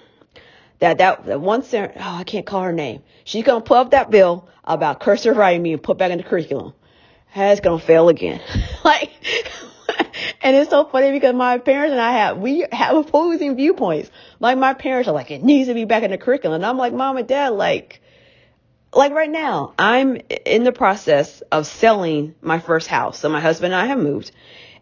that 0.79 0.97
that, 0.97 1.25
that 1.25 1.39
one 1.39 1.63
center, 1.63 1.93
oh, 1.95 2.15
I 2.17 2.23
can't 2.25 2.45
call 2.45 2.63
her 2.63 2.73
name. 2.73 3.01
She's 3.23 3.45
gonna 3.45 3.61
pull 3.61 3.77
up 3.77 3.91
that 3.91 4.09
bill 4.11 4.49
about 4.65 4.99
cursive 4.99 5.37
writing 5.37 5.61
me 5.61 5.73
and 5.73 5.81
put 5.81 5.97
back 5.97 6.11
in 6.11 6.17
the 6.17 6.23
curriculum. 6.23 6.73
It's 7.35 7.61
gonna 7.61 7.79
fail 7.79 8.09
again. 8.09 8.41
like, 8.83 9.11
and 10.41 10.55
it's 10.55 10.69
so 10.69 10.85
funny 10.85 11.11
because 11.11 11.33
my 11.33 11.57
parents 11.57 11.91
and 11.91 12.01
I 12.01 12.11
have, 12.13 12.37
we 12.37 12.65
have 12.71 12.95
opposing 12.95 13.55
viewpoints. 13.55 14.09
Like 14.39 14.57
my 14.57 14.73
parents 14.73 15.07
are 15.07 15.13
like, 15.13 15.31
it 15.31 15.43
needs 15.43 15.67
to 15.67 15.73
be 15.73 15.85
back 15.85 16.03
in 16.03 16.11
the 16.11 16.17
curriculum. 16.17 16.55
And 16.55 16.65
I'm 16.65 16.77
like, 16.77 16.93
mom 16.93 17.17
and 17.17 17.27
dad, 17.27 17.49
like, 17.49 18.01
like 18.93 19.13
right 19.13 19.29
now, 19.29 19.73
I'm 19.79 20.17
in 20.45 20.63
the 20.63 20.71
process 20.71 21.41
of 21.51 21.65
selling 21.65 22.35
my 22.41 22.59
first 22.59 22.87
house. 22.87 23.19
So 23.19 23.29
my 23.29 23.39
husband 23.39 23.73
and 23.73 23.81
I 23.81 23.87
have 23.87 23.99
moved. 23.99 24.31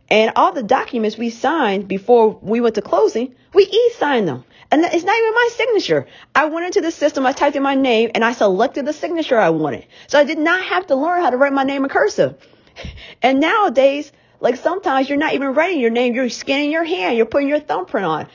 And 0.10 0.32
all 0.36 0.52
the 0.52 0.64
documents 0.64 1.18
we 1.18 1.30
signed 1.30 1.88
before 1.88 2.30
we 2.42 2.62
went 2.62 2.76
to 2.76 2.82
closing, 2.82 3.36
we 3.54 3.64
e-signed 3.64 4.28
them. 4.28 4.44
And 4.72 4.84
it's 4.84 5.04
not 5.04 5.18
even 5.18 5.34
my 5.34 5.50
signature. 5.52 6.08
I 6.36 6.46
went 6.46 6.68
into 6.68 6.82
the 6.82 6.92
system, 6.92 7.26
I 7.26 7.32
typed 7.32 7.56
in 7.56 7.64
my 7.64 7.76
name, 7.76 8.12
and 8.14 8.24
I 8.24 8.34
selected 8.34 8.86
the 8.86 8.94
signature 8.94 9.38
I 9.38 9.50
wanted. 9.50 9.88
So 10.08 10.20
I 10.20 10.24
did 10.24 10.38
not 10.38 10.64
have 10.64 10.88
to 10.88 10.96
learn 10.96 11.22
how 11.22 11.32
to 11.32 11.38
write 11.38 11.54
my 11.54 11.64
name 11.64 11.84
in 11.84 11.90
cursive. 11.90 12.38
And 13.22 13.42
nowadays, 13.42 14.10
like 14.40 14.56
sometimes 14.56 15.10
you're 15.10 15.18
not 15.18 15.34
even 15.34 15.54
writing 15.54 15.82
your 15.82 15.90
name, 15.90 16.14
you're 16.14 16.30
scanning 16.30 16.72
your 16.72 16.86
hand, 16.86 17.18
you're 17.18 17.26
putting 17.26 17.50
your 17.50 17.60
thumbprint 17.60 18.06
on 18.06 18.28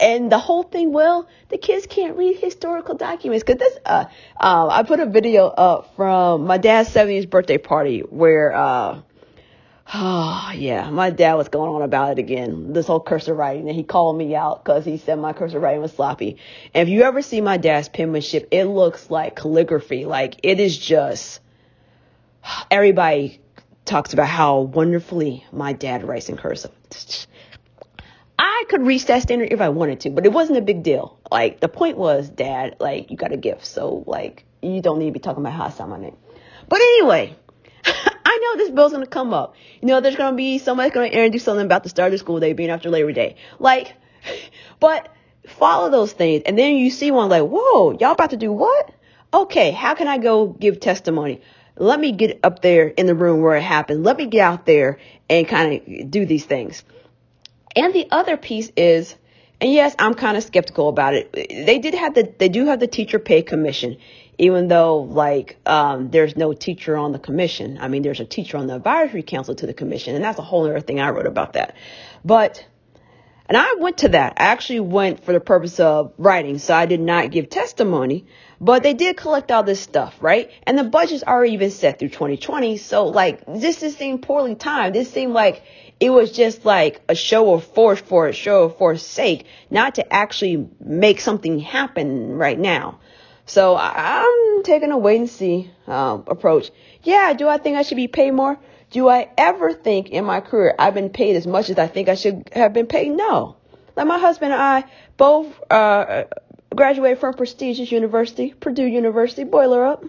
and 0.00 0.30
the 0.30 0.38
whole 0.38 0.62
thing, 0.62 0.92
well, 0.92 1.28
the 1.48 1.58
kids 1.58 1.86
can't 1.86 2.16
read 2.16 2.38
historical 2.38 2.94
documents 2.94 3.44
because 3.44 3.58
this. 3.58 3.78
Uh, 3.84 4.04
uh, 4.40 4.68
I 4.68 4.82
put 4.82 5.00
a 5.00 5.06
video 5.06 5.46
up 5.46 5.94
from 5.96 6.44
my 6.44 6.58
dad's 6.58 6.90
70th 6.90 7.30
birthday 7.30 7.58
party 7.58 8.00
where, 8.00 8.52
uh, 8.54 9.00
oh 9.94 10.52
yeah, 10.54 10.90
my 10.90 11.10
dad 11.10 11.34
was 11.34 11.48
going 11.48 11.74
on 11.74 11.82
about 11.82 12.12
it 12.12 12.18
again. 12.18 12.72
This 12.72 12.86
whole 12.86 13.00
cursive 13.00 13.36
writing, 13.36 13.68
and 13.68 13.76
he 13.76 13.82
called 13.82 14.16
me 14.16 14.34
out 14.34 14.64
because 14.64 14.84
he 14.84 14.98
said 14.98 15.18
my 15.18 15.32
cursive 15.32 15.62
writing 15.62 15.82
was 15.82 15.92
sloppy. 15.92 16.36
And 16.74 16.88
if 16.88 16.92
you 16.92 17.02
ever 17.02 17.22
see 17.22 17.40
my 17.40 17.56
dad's 17.56 17.88
penmanship, 17.88 18.48
it 18.50 18.64
looks 18.64 19.10
like 19.10 19.36
calligraphy. 19.36 20.04
Like 20.04 20.40
it 20.42 20.60
is 20.60 20.76
just 20.76 21.40
everybody 22.70 23.40
talks 23.84 24.12
about 24.12 24.28
how 24.28 24.60
wonderfully 24.60 25.44
my 25.52 25.72
dad 25.72 26.04
writes 26.04 26.28
in 26.28 26.36
cursive. 26.36 26.70
I 28.40 28.64
could 28.68 28.86
reach 28.86 29.06
that 29.06 29.22
standard 29.22 29.52
if 29.52 29.60
I 29.60 29.70
wanted 29.70 30.00
to, 30.00 30.10
but 30.10 30.24
it 30.24 30.32
wasn't 30.32 30.58
a 30.58 30.62
big 30.62 30.84
deal. 30.84 31.18
Like 31.30 31.58
the 31.58 31.68
point 31.68 31.98
was, 31.98 32.28
Dad, 32.28 32.76
like 32.78 33.10
you 33.10 33.16
got 33.16 33.32
a 33.32 33.36
gift, 33.36 33.66
so 33.66 34.04
like 34.06 34.44
you 34.62 34.80
don't 34.80 35.00
need 35.00 35.06
to 35.06 35.12
be 35.12 35.18
talking 35.18 35.42
about 35.42 35.54
how 35.54 35.64
I 35.64 35.70
sound 35.70 35.90
my 35.90 35.98
name. 35.98 36.16
But 36.68 36.80
anyway, 36.80 37.34
know 38.56 38.64
this 38.64 38.70
bill's 38.70 38.92
gonna 38.92 39.06
come 39.06 39.32
up. 39.32 39.54
You 39.80 39.88
know, 39.88 40.00
there's 40.00 40.16
gonna 40.16 40.36
be 40.36 40.58
somebody's 40.58 40.92
gonna 40.92 41.08
air 41.08 41.24
and 41.24 41.32
do 41.32 41.38
something 41.38 41.64
about 41.64 41.82
the 41.82 41.88
start 41.88 42.12
of 42.12 42.18
school 42.18 42.40
day 42.40 42.52
being 42.52 42.70
after 42.70 42.90
Labor 42.90 43.12
Day. 43.12 43.36
Like, 43.58 43.94
but 44.80 45.14
follow 45.46 45.90
those 45.90 46.12
things, 46.12 46.42
and 46.46 46.58
then 46.58 46.76
you 46.76 46.90
see 46.90 47.10
one 47.10 47.28
like, 47.28 47.44
whoa, 47.44 47.92
y'all 47.92 48.12
about 48.12 48.30
to 48.30 48.36
do 48.36 48.52
what? 48.52 48.92
Okay, 49.32 49.72
how 49.72 49.94
can 49.94 50.08
I 50.08 50.18
go 50.18 50.46
give 50.46 50.80
testimony? 50.80 51.40
Let 51.76 52.00
me 52.00 52.12
get 52.12 52.40
up 52.42 52.60
there 52.60 52.88
in 52.88 53.06
the 53.06 53.14
room 53.14 53.40
where 53.40 53.56
it 53.56 53.62
happened. 53.62 54.02
Let 54.02 54.16
me 54.16 54.26
get 54.26 54.40
out 54.40 54.66
there 54.66 54.98
and 55.30 55.46
kind 55.46 55.74
of 55.74 56.10
do 56.10 56.26
these 56.26 56.44
things. 56.44 56.82
And 57.76 57.94
the 57.94 58.08
other 58.10 58.36
piece 58.36 58.72
is, 58.76 59.14
and 59.60 59.72
yes, 59.72 59.94
I'm 59.98 60.14
kind 60.14 60.36
of 60.36 60.42
skeptical 60.42 60.88
about 60.88 61.14
it. 61.14 61.32
They 61.32 61.78
did 61.78 61.94
have 61.94 62.14
the, 62.14 62.32
they 62.38 62.48
do 62.48 62.66
have 62.66 62.80
the 62.80 62.86
teacher 62.86 63.18
pay 63.18 63.42
commission. 63.42 63.98
Even 64.38 64.68
though 64.68 64.98
like 64.98 65.58
um, 65.66 66.10
there's 66.10 66.36
no 66.36 66.52
teacher 66.52 66.96
on 66.96 67.12
the 67.12 67.18
commission. 67.18 67.78
I 67.80 67.88
mean, 67.88 68.02
there's 68.02 68.20
a 68.20 68.24
teacher 68.24 68.56
on 68.56 68.68
the 68.68 68.76
advisory 68.76 69.22
council 69.22 69.54
to 69.56 69.66
the 69.66 69.74
commission, 69.74 70.14
and 70.14 70.24
that's 70.24 70.38
a 70.38 70.42
whole 70.42 70.64
other 70.64 70.80
thing 70.80 71.00
I 71.00 71.10
wrote 71.10 71.26
about 71.26 71.54
that. 71.54 71.74
But 72.24 72.64
and 73.48 73.56
I 73.56 73.76
went 73.78 73.98
to 73.98 74.10
that. 74.10 74.34
I 74.36 74.44
actually 74.44 74.80
went 74.80 75.24
for 75.24 75.32
the 75.32 75.40
purpose 75.40 75.80
of 75.80 76.12
writing, 76.18 76.58
so 76.58 76.74
I 76.74 76.84
did 76.84 77.00
not 77.00 77.30
give 77.30 77.48
testimony, 77.48 78.26
but 78.60 78.82
they 78.82 78.92
did 78.92 79.16
collect 79.16 79.50
all 79.50 79.62
this 79.62 79.80
stuff, 79.80 80.14
right? 80.20 80.50
And 80.64 80.78
the 80.78 80.84
budget's 80.84 81.24
already 81.24 81.56
been 81.56 81.70
set 81.70 81.98
through 81.98 82.10
2020, 82.10 82.76
so 82.76 83.06
like 83.06 83.42
this 83.46 83.80
just 83.80 83.96
seemed 83.96 84.22
poorly 84.22 84.54
timed. 84.54 84.94
This 84.94 85.10
seemed 85.10 85.32
like 85.32 85.62
it 85.98 86.10
was 86.10 86.30
just 86.30 86.66
like 86.66 87.00
a 87.08 87.14
show 87.14 87.54
of 87.54 87.64
force 87.64 88.00
for 88.00 88.28
a 88.28 88.32
show 88.34 88.64
of 88.64 88.76
force 88.76 89.04
sake, 89.04 89.46
not 89.70 89.94
to 89.94 90.12
actually 90.12 90.68
make 90.78 91.20
something 91.20 91.58
happen 91.58 92.36
right 92.36 92.58
now. 92.58 93.00
So 93.48 93.78
I'm 93.78 94.62
taking 94.62 94.92
a 94.92 94.98
wait 94.98 95.20
and 95.20 95.28
see 95.28 95.70
um, 95.86 96.24
approach. 96.26 96.70
Yeah, 97.02 97.32
do 97.32 97.48
I 97.48 97.56
think 97.56 97.78
I 97.78 97.82
should 97.82 97.96
be 97.96 98.06
paid 98.06 98.32
more? 98.32 98.58
Do 98.90 99.08
I 99.08 99.30
ever 99.38 99.72
think 99.72 100.10
in 100.10 100.26
my 100.26 100.40
career 100.40 100.74
I've 100.78 100.92
been 100.92 101.08
paid 101.08 101.34
as 101.34 101.46
much 101.46 101.70
as 101.70 101.78
I 101.78 101.86
think 101.86 102.10
I 102.10 102.14
should 102.14 102.50
have 102.52 102.74
been 102.74 102.86
paid? 102.86 103.08
No. 103.08 103.56
Like 103.96 104.06
my 104.06 104.18
husband 104.18 104.52
and 104.52 104.60
I 104.60 104.84
both 105.16 105.46
uh, 105.70 106.24
graduated 106.76 107.20
from 107.20 107.34
prestigious 107.34 107.90
university, 107.90 108.52
Purdue 108.52 108.84
University, 108.84 109.44
boiler 109.44 109.82
up. 109.82 110.04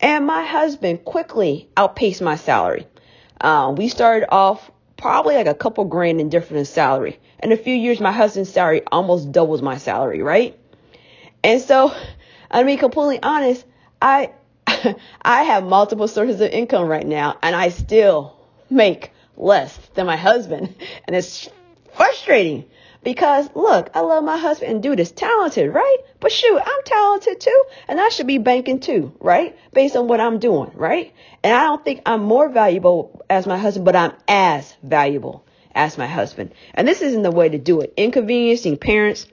And 0.00 0.26
my 0.26 0.44
husband 0.44 1.04
quickly 1.04 1.68
outpaced 1.76 2.22
my 2.22 2.34
salary. 2.34 2.88
Uh, 3.40 3.72
we 3.76 3.88
started 3.88 4.32
off 4.34 4.68
probably 4.96 5.36
like 5.36 5.46
a 5.46 5.54
couple 5.54 5.84
grand 5.84 6.20
in 6.20 6.28
difference 6.28 6.68
in 6.68 6.74
salary. 6.74 7.20
In 7.40 7.52
a 7.52 7.56
few 7.56 7.74
years, 7.74 8.00
my 8.00 8.10
husband's 8.10 8.52
salary 8.52 8.82
almost 8.90 9.30
doubles 9.30 9.62
my 9.62 9.78
salary, 9.78 10.22
right? 10.22 10.58
And 11.44 11.60
so 11.60 11.94
I 12.50 12.62
mean, 12.62 12.78
completely 12.78 13.22
honest, 13.22 13.64
I 14.00 14.32
I 15.22 15.42
have 15.42 15.64
multiple 15.64 16.08
sources 16.08 16.40
of 16.40 16.50
income 16.50 16.86
right 16.86 17.06
now, 17.06 17.38
and 17.42 17.54
I 17.54 17.70
still 17.70 18.36
make 18.70 19.12
less 19.36 19.76
than 19.94 20.06
my 20.06 20.16
husband, 20.16 20.74
and 21.06 21.16
it's 21.16 21.48
frustrating 21.94 22.64
because 23.02 23.48
look, 23.54 23.90
I 23.94 24.00
love 24.00 24.24
my 24.24 24.36
husband 24.36 24.72
and 24.72 24.82
dude 24.82 25.00
is 25.00 25.12
talented, 25.12 25.72
right? 25.72 25.96
But 26.20 26.32
shoot, 26.32 26.58
I'm 26.58 26.82
talented 26.84 27.40
too, 27.40 27.64
and 27.86 28.00
I 28.00 28.08
should 28.08 28.26
be 28.26 28.38
banking 28.38 28.80
too, 28.80 29.14
right? 29.20 29.56
Based 29.72 29.96
on 29.96 30.08
what 30.08 30.20
I'm 30.20 30.38
doing, 30.38 30.70
right? 30.74 31.12
And 31.42 31.54
I 31.54 31.64
don't 31.64 31.84
think 31.84 32.02
I'm 32.06 32.22
more 32.22 32.48
valuable 32.48 33.24
as 33.30 33.46
my 33.46 33.58
husband, 33.58 33.84
but 33.84 33.96
I'm 33.96 34.12
as 34.26 34.74
valuable 34.82 35.44
as 35.74 35.96
my 35.96 36.06
husband. 36.06 36.52
And 36.74 36.86
this 36.86 37.02
isn't 37.02 37.22
the 37.22 37.30
way 37.30 37.48
to 37.48 37.58
do 37.58 37.80
it. 37.80 37.94
Inconveniencing 37.96 38.78
parents, 38.78 39.26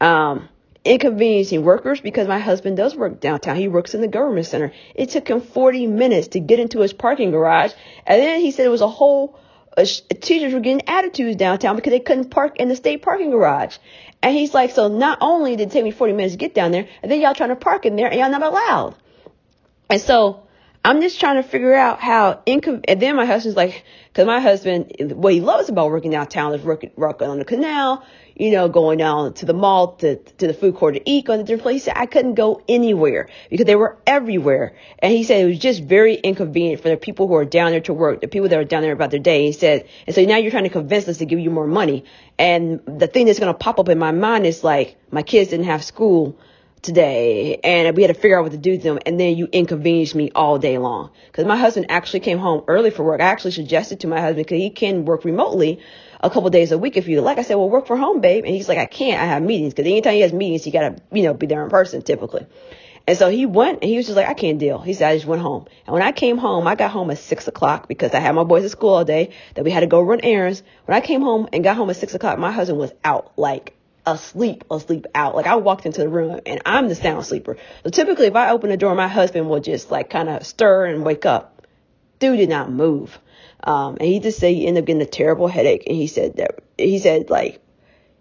um, 0.00 0.48
inconveniencing 0.84 1.62
workers 1.62 2.00
because 2.00 2.26
my 2.26 2.38
husband 2.38 2.76
does 2.76 2.96
work 2.96 3.20
downtown. 3.20 3.56
He 3.56 3.68
works 3.68 3.94
in 3.94 4.00
the 4.00 4.08
government 4.08 4.46
center. 4.46 4.72
It 4.94 5.10
took 5.10 5.28
him 5.28 5.40
40 5.40 5.86
minutes 5.86 6.28
to 6.28 6.40
get 6.40 6.58
into 6.58 6.80
his 6.80 6.92
parking 6.92 7.30
garage. 7.30 7.72
And 8.06 8.20
then 8.20 8.40
he 8.40 8.50
said 8.50 8.66
it 8.66 8.70
was 8.70 8.80
a 8.80 8.88
whole, 8.88 9.38
uh, 9.76 9.84
teachers 10.20 10.52
were 10.52 10.60
getting 10.60 10.88
attitudes 10.88 11.36
downtown 11.36 11.76
because 11.76 11.92
they 11.92 12.00
couldn't 12.00 12.30
park 12.30 12.58
in 12.58 12.68
the 12.68 12.76
state 12.76 13.02
parking 13.02 13.30
garage. 13.30 13.76
And 14.22 14.36
he's 14.36 14.54
like, 14.54 14.70
so 14.70 14.88
not 14.88 15.18
only 15.20 15.56
did 15.56 15.68
it 15.68 15.72
take 15.72 15.84
me 15.84 15.90
40 15.90 16.12
minutes 16.14 16.34
to 16.34 16.38
get 16.38 16.54
down 16.54 16.72
there, 16.72 16.88
and 17.02 17.10
then 17.10 17.20
y'all 17.20 17.34
trying 17.34 17.50
to 17.50 17.56
park 17.56 17.86
in 17.86 17.96
there 17.96 18.08
and 18.08 18.18
y'all 18.18 18.30
not 18.30 18.42
allowed. 18.42 18.96
And 19.88 20.00
so 20.00 20.41
I'm 20.84 21.00
just 21.00 21.20
trying 21.20 21.36
to 21.36 21.44
figure 21.44 21.74
out 21.74 22.00
how 22.00 22.42
income. 22.44 22.80
And 22.88 23.00
then 23.00 23.14
my 23.14 23.24
husband's 23.24 23.56
like, 23.56 23.84
because 24.08 24.26
my 24.26 24.40
husband, 24.40 25.12
what 25.14 25.32
he 25.32 25.40
loves 25.40 25.68
about 25.68 25.90
working 25.90 26.10
downtown 26.10 26.54
is 26.54 26.62
working, 26.62 26.90
working 26.96 27.28
on 27.28 27.38
the 27.38 27.44
canal, 27.44 28.04
you 28.34 28.50
know, 28.50 28.68
going 28.68 28.98
down 28.98 29.34
to 29.34 29.46
the 29.46 29.54
mall, 29.54 29.94
to, 29.98 30.16
to 30.16 30.48
the 30.48 30.54
food 30.54 30.74
court 30.74 30.94
to 30.94 31.08
eat, 31.08 31.26
going 31.26 31.38
to 31.38 31.44
different 31.44 31.62
places. 31.62 31.92
I 31.94 32.06
couldn't 32.06 32.34
go 32.34 32.62
anywhere 32.68 33.28
because 33.48 33.66
they 33.66 33.76
were 33.76 33.96
everywhere. 34.08 34.74
And 34.98 35.12
he 35.12 35.22
said 35.22 35.44
it 35.44 35.48
was 35.48 35.60
just 35.60 35.84
very 35.84 36.16
inconvenient 36.16 36.82
for 36.82 36.88
the 36.88 36.96
people 36.96 37.28
who 37.28 37.34
are 37.34 37.44
down 37.44 37.70
there 37.70 37.80
to 37.82 37.94
work, 37.94 38.20
the 38.20 38.26
people 38.26 38.48
that 38.48 38.58
are 38.58 38.64
down 38.64 38.82
there 38.82 38.92
about 38.92 39.12
their 39.12 39.20
day. 39.20 39.46
He 39.46 39.52
said, 39.52 39.86
and 40.08 40.16
so 40.16 40.24
now 40.24 40.36
you're 40.36 40.50
trying 40.50 40.64
to 40.64 40.70
convince 40.70 41.06
us 41.06 41.18
to 41.18 41.26
give 41.26 41.38
you 41.38 41.50
more 41.50 41.68
money. 41.68 42.04
And 42.40 42.80
the 42.86 43.06
thing 43.06 43.26
that's 43.26 43.38
going 43.38 43.54
to 43.54 43.58
pop 43.58 43.78
up 43.78 43.88
in 43.88 44.00
my 44.00 44.10
mind 44.10 44.46
is 44.46 44.64
like, 44.64 44.96
my 45.12 45.22
kids 45.22 45.50
didn't 45.50 45.66
have 45.66 45.84
school 45.84 46.36
today 46.82 47.60
and 47.62 47.96
we 47.96 48.02
had 48.02 48.14
to 48.14 48.20
figure 48.20 48.36
out 48.36 48.42
what 48.42 48.52
to 48.52 48.58
do 48.58 48.76
to 48.76 48.82
them 48.82 48.98
and 49.06 49.18
then 49.18 49.36
you 49.36 49.48
inconvenienced 49.52 50.14
me 50.14 50.30
all 50.34 50.58
day 50.58 50.78
long. 50.78 51.10
Because 51.26 51.46
my 51.46 51.56
husband 51.56 51.86
actually 51.88 52.20
came 52.20 52.38
home 52.38 52.64
early 52.66 52.90
for 52.90 53.04
work. 53.04 53.20
I 53.20 53.24
actually 53.24 53.52
suggested 53.52 54.00
to 54.00 54.08
my 54.08 54.20
husband 54.20 54.46
because 54.46 54.58
he 54.58 54.70
can 54.70 55.04
work 55.04 55.24
remotely 55.24 55.80
a 56.20 56.28
couple 56.28 56.50
days 56.50 56.72
a 56.72 56.78
week 56.78 56.96
if 56.96 57.08
you 57.08 57.20
like. 57.20 57.38
I 57.38 57.42
said 57.42 57.54
well 57.54 57.70
work 57.70 57.86
from 57.86 58.00
home 58.00 58.20
babe. 58.20 58.44
And 58.44 58.54
he's 58.54 58.68
like 58.68 58.78
i 58.78 58.86
can't. 58.86 59.22
I 59.22 59.26
have 59.26 59.42
meetings. 59.42 59.74
Because 59.74 59.88
anytime 59.88 60.14
he 60.14 60.20
has 60.20 60.32
meetings 60.32 60.66
you 60.66 60.72
gotta 60.72 60.96
you 61.12 61.22
know 61.22 61.34
be 61.34 61.46
there 61.46 61.62
in 61.62 61.70
person 61.70 62.02
typically. 62.02 62.46
And 63.06 63.18
so 63.18 63.28
he 63.28 63.46
went 63.46 63.80
and 63.82 63.90
he 63.90 63.96
was 63.96 64.06
just 64.06 64.16
like, 64.16 64.28
I 64.28 64.34
can't 64.34 64.58
deal. 64.58 64.78
He 64.78 64.94
said, 64.94 65.10
I 65.10 65.16
just 65.16 65.26
went 65.26 65.42
home. 65.42 65.66
And 65.86 65.92
when 65.92 66.02
I 66.02 66.12
came 66.12 66.38
home, 66.38 66.66
I 66.66 66.76
got 66.76 66.90
home 66.90 67.10
at 67.10 67.18
six 67.18 67.48
o'clock 67.48 67.88
because 67.88 68.14
I 68.14 68.20
had 68.20 68.32
my 68.32 68.44
boys 68.44 68.64
at 68.64 68.70
school 68.70 68.90
all 68.90 69.04
day 69.04 69.30
that 69.54 69.64
we 69.64 69.70
had 69.72 69.80
to 69.80 69.88
go 69.88 70.00
run 70.00 70.20
errands. 70.22 70.62
When 70.84 70.96
I 70.96 71.00
came 71.00 71.20
home 71.20 71.48
and 71.52 71.64
got 71.64 71.76
home 71.76 71.90
at 71.90 71.96
six 71.96 72.14
o'clock, 72.14 72.38
my 72.38 72.52
husband 72.52 72.78
was 72.78 72.92
out 73.04 73.32
like 73.36 73.74
asleep, 74.06 74.64
asleep 74.70 75.06
out. 75.14 75.34
Like 75.34 75.46
I 75.46 75.56
walked 75.56 75.86
into 75.86 76.00
the 76.00 76.08
room 76.08 76.40
and 76.46 76.60
I'm 76.66 76.88
the 76.88 76.94
sound 76.94 77.24
sleeper. 77.24 77.56
So 77.84 77.90
typically 77.90 78.26
if 78.26 78.36
I 78.36 78.50
open 78.50 78.70
the 78.70 78.76
door, 78.76 78.94
my 78.94 79.08
husband 79.08 79.48
will 79.48 79.60
just 79.60 79.90
like 79.90 80.10
kind 80.10 80.28
of 80.28 80.46
stir 80.46 80.86
and 80.86 81.04
wake 81.04 81.26
up. 81.26 81.66
Dude 82.18 82.38
did 82.38 82.48
not 82.48 82.70
move. 82.70 83.18
Um, 83.64 83.96
and 84.00 84.08
he 84.08 84.20
just 84.20 84.38
said 84.38 84.54
he 84.54 84.66
ended 84.66 84.82
up 84.82 84.86
getting 84.86 85.02
a 85.02 85.06
terrible 85.06 85.48
headache. 85.48 85.84
And 85.86 85.96
he 85.96 86.06
said 86.06 86.36
that, 86.36 86.62
he 86.76 86.98
said 86.98 87.30
like, 87.30 87.60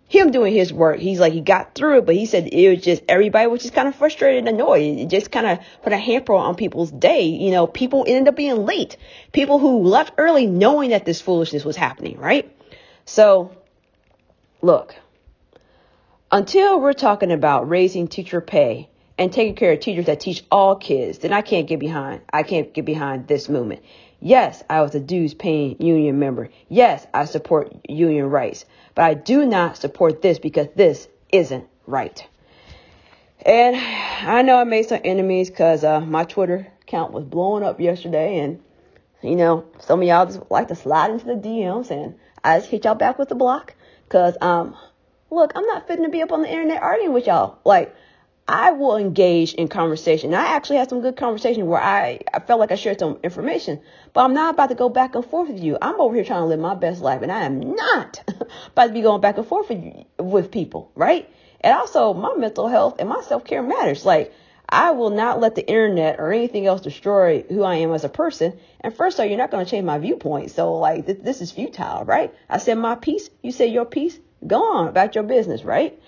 him 0.07 0.31
doing 0.31 0.53
his 0.53 0.73
work, 0.73 0.99
he's 0.99 1.21
like, 1.21 1.31
he 1.31 1.39
got 1.39 1.73
through 1.73 1.99
it, 1.99 2.05
but 2.05 2.15
he 2.15 2.25
said 2.25 2.49
it 2.51 2.69
was 2.69 2.83
just, 2.83 3.01
everybody 3.07 3.47
was 3.47 3.61
just 3.61 3.73
kind 3.73 3.87
of 3.87 3.95
frustrated 3.95 4.39
and 4.45 4.59
annoyed. 4.59 4.99
It 4.99 5.07
just 5.07 5.31
kind 5.31 5.47
of 5.47 5.59
put 5.83 5.93
a 5.93 5.97
hamper 5.97 6.33
on 6.33 6.55
people's 6.55 6.91
day. 6.91 7.27
You 7.27 7.51
know, 7.51 7.65
people 7.65 8.03
ended 8.05 8.27
up 8.27 8.35
being 8.35 8.65
late. 8.65 8.97
People 9.31 9.57
who 9.57 9.83
left 9.83 10.15
early 10.17 10.47
knowing 10.47 10.89
that 10.89 11.05
this 11.05 11.21
foolishness 11.21 11.63
was 11.63 11.77
happening, 11.77 12.17
right? 12.17 12.53
So, 13.05 13.55
look, 14.61 14.95
until 16.31 16.79
we're 16.79 16.93
talking 16.93 17.31
about 17.31 17.67
raising 17.69 18.07
teacher 18.07 18.41
pay 18.41 18.89
and 19.17 19.31
taking 19.31 19.55
care 19.55 19.73
of 19.73 19.79
teachers 19.79 20.05
that 20.05 20.19
teach 20.19 20.43
all 20.49 20.75
kids, 20.75 21.19
then 21.19 21.33
I 21.33 21.41
can't 21.41 21.67
get 21.67 21.79
behind. 21.79 22.21
I 22.31 22.43
can't 22.43 22.73
get 22.73 22.85
behind 22.85 23.27
this 23.27 23.49
movement. 23.49 23.83
Yes, 24.21 24.63
I 24.69 24.81
was 24.81 24.95
a 24.95 24.99
dues 24.99 25.33
paying 25.33 25.81
union 25.81 26.19
member. 26.19 26.49
Yes, 26.69 27.05
I 27.13 27.25
support 27.25 27.75
union 27.89 28.29
rights, 28.29 28.65
but 28.95 29.03
I 29.03 29.13
do 29.15 29.45
not 29.45 29.77
support 29.77 30.21
this 30.21 30.39
because 30.39 30.67
this 30.75 31.07
isn't 31.31 31.67
right. 31.85 32.25
And 33.45 33.75
I 33.75 34.43
know 34.43 34.57
I 34.57 34.63
made 34.63 34.87
some 34.87 35.01
enemies 35.03 35.49
because 35.49 35.83
uh, 35.83 35.99
my 36.01 36.23
Twitter 36.23 36.67
account 36.83 37.11
was 37.11 37.25
blowing 37.25 37.63
up 37.63 37.79
yesterday, 37.79 38.37
and 38.39 38.61
you 39.23 39.35
know 39.35 39.65
some 39.79 40.01
of 40.01 40.07
y'all 40.07 40.27
just 40.27 40.41
like 40.51 40.67
to 40.67 40.75
slide 40.75 41.09
into 41.09 41.25
the 41.25 41.33
DMs, 41.33 41.89
and 41.89 42.15
I 42.43 42.59
just 42.59 42.69
hit 42.69 42.85
y'all 42.85 42.93
back 42.93 43.17
with 43.17 43.29
the 43.29 43.35
block 43.35 43.73
because 44.07 44.37
um 44.41 44.75
look, 45.31 45.53
I'm 45.55 45.65
not 45.65 45.87
fitting 45.87 46.03
to 46.03 46.11
be 46.11 46.21
up 46.21 46.31
on 46.31 46.41
the 46.41 46.49
internet 46.49 46.83
arguing 46.83 47.13
with 47.13 47.25
y'all. 47.25 47.59
Like, 47.63 47.95
I 48.47 48.71
will 48.71 48.97
engage 48.97 49.53
in 49.53 49.69
conversation. 49.69 50.33
I 50.33 50.47
actually 50.47 50.75
had 50.75 50.89
some 50.89 50.99
good 50.99 51.15
conversation 51.15 51.67
where 51.67 51.81
I, 51.81 52.19
I 52.33 52.39
felt 52.39 52.59
like 52.59 52.71
I 52.71 52.75
shared 52.75 52.99
some 52.99 53.17
information, 53.23 53.79
but 54.13 54.25
I'm 54.25 54.33
not 54.33 54.55
about 54.55 54.69
to 54.69 54.75
go 54.75 54.89
back 54.89 55.15
and 55.15 55.25
forth 55.25 55.49
with 55.49 55.63
you. 55.63 55.77
I'm 55.81 56.01
over 56.01 56.15
here 56.15 56.25
trying 56.25 56.41
to 56.41 56.47
live 56.47 56.59
my 56.59 56.75
best 56.75 57.01
life, 57.01 57.21
and 57.21 57.31
I 57.31 57.43
am 57.43 57.75
not 57.75 58.21
about 58.67 58.87
to 58.87 58.93
be 58.93 59.01
going 59.01 59.21
back 59.21 59.37
and 59.37 59.47
forth 59.47 59.69
with, 59.69 60.05
with 60.19 60.51
people, 60.51 60.91
right? 60.95 61.29
And 61.61 61.73
also, 61.77 62.13
my 62.13 62.35
mental 62.35 62.67
health 62.67 62.97
and 62.99 63.07
my 63.07 63.21
self 63.21 63.45
care 63.45 63.63
matters. 63.63 64.05
Like, 64.05 64.33
I 64.67 64.91
will 64.91 65.11
not 65.11 65.39
let 65.39 65.55
the 65.55 65.67
internet 65.67 66.19
or 66.19 66.33
anything 66.33 66.65
else 66.65 66.81
destroy 66.81 67.43
who 67.43 67.63
I 67.63 67.75
am 67.75 67.93
as 67.93 68.03
a 68.03 68.09
person. 68.09 68.57
And 68.81 68.93
first 68.93 69.17
of 69.17 69.23
all, 69.23 69.25
you're 69.27 69.37
not 69.37 69.51
going 69.51 69.63
to 69.63 69.69
change 69.69 69.85
my 69.85 69.97
viewpoint. 69.97 70.51
So, 70.51 70.73
like, 70.73 71.05
th- 71.05 71.19
this 71.21 71.41
is 71.41 71.51
futile, 71.51 72.03
right? 72.03 72.33
I 72.49 72.57
said 72.57 72.77
my 72.77 72.95
piece, 72.95 73.29
you 73.41 73.51
said 73.51 73.71
your 73.71 73.85
piece 73.85 74.19
go 74.45 74.77
on 74.77 74.87
about 74.87 75.15
your 75.15 75.23
business, 75.23 75.63
right? 75.63 75.99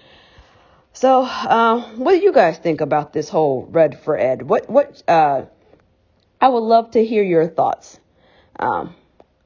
So, 0.93 1.23
uh, 1.23 1.81
what 1.95 2.11
do 2.11 2.17
you 2.17 2.31
guys 2.31 2.59
think 2.59 2.79
about 2.79 3.13
this 3.13 3.29
whole 3.29 3.67
red 3.71 3.99
for 3.99 4.17
ed? 4.17 4.43
What, 4.43 4.69
what, 4.69 5.01
uh, 5.07 5.45
I 6.39 6.47
would 6.49 6.59
love 6.59 6.91
to 6.91 7.03
hear 7.03 7.23
your 7.23 7.47
thoughts. 7.47 7.99
Um, 8.59 8.95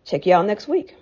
check 0.04 0.26
you 0.26 0.34
out 0.34 0.46
next 0.46 0.68
week. 0.68 0.96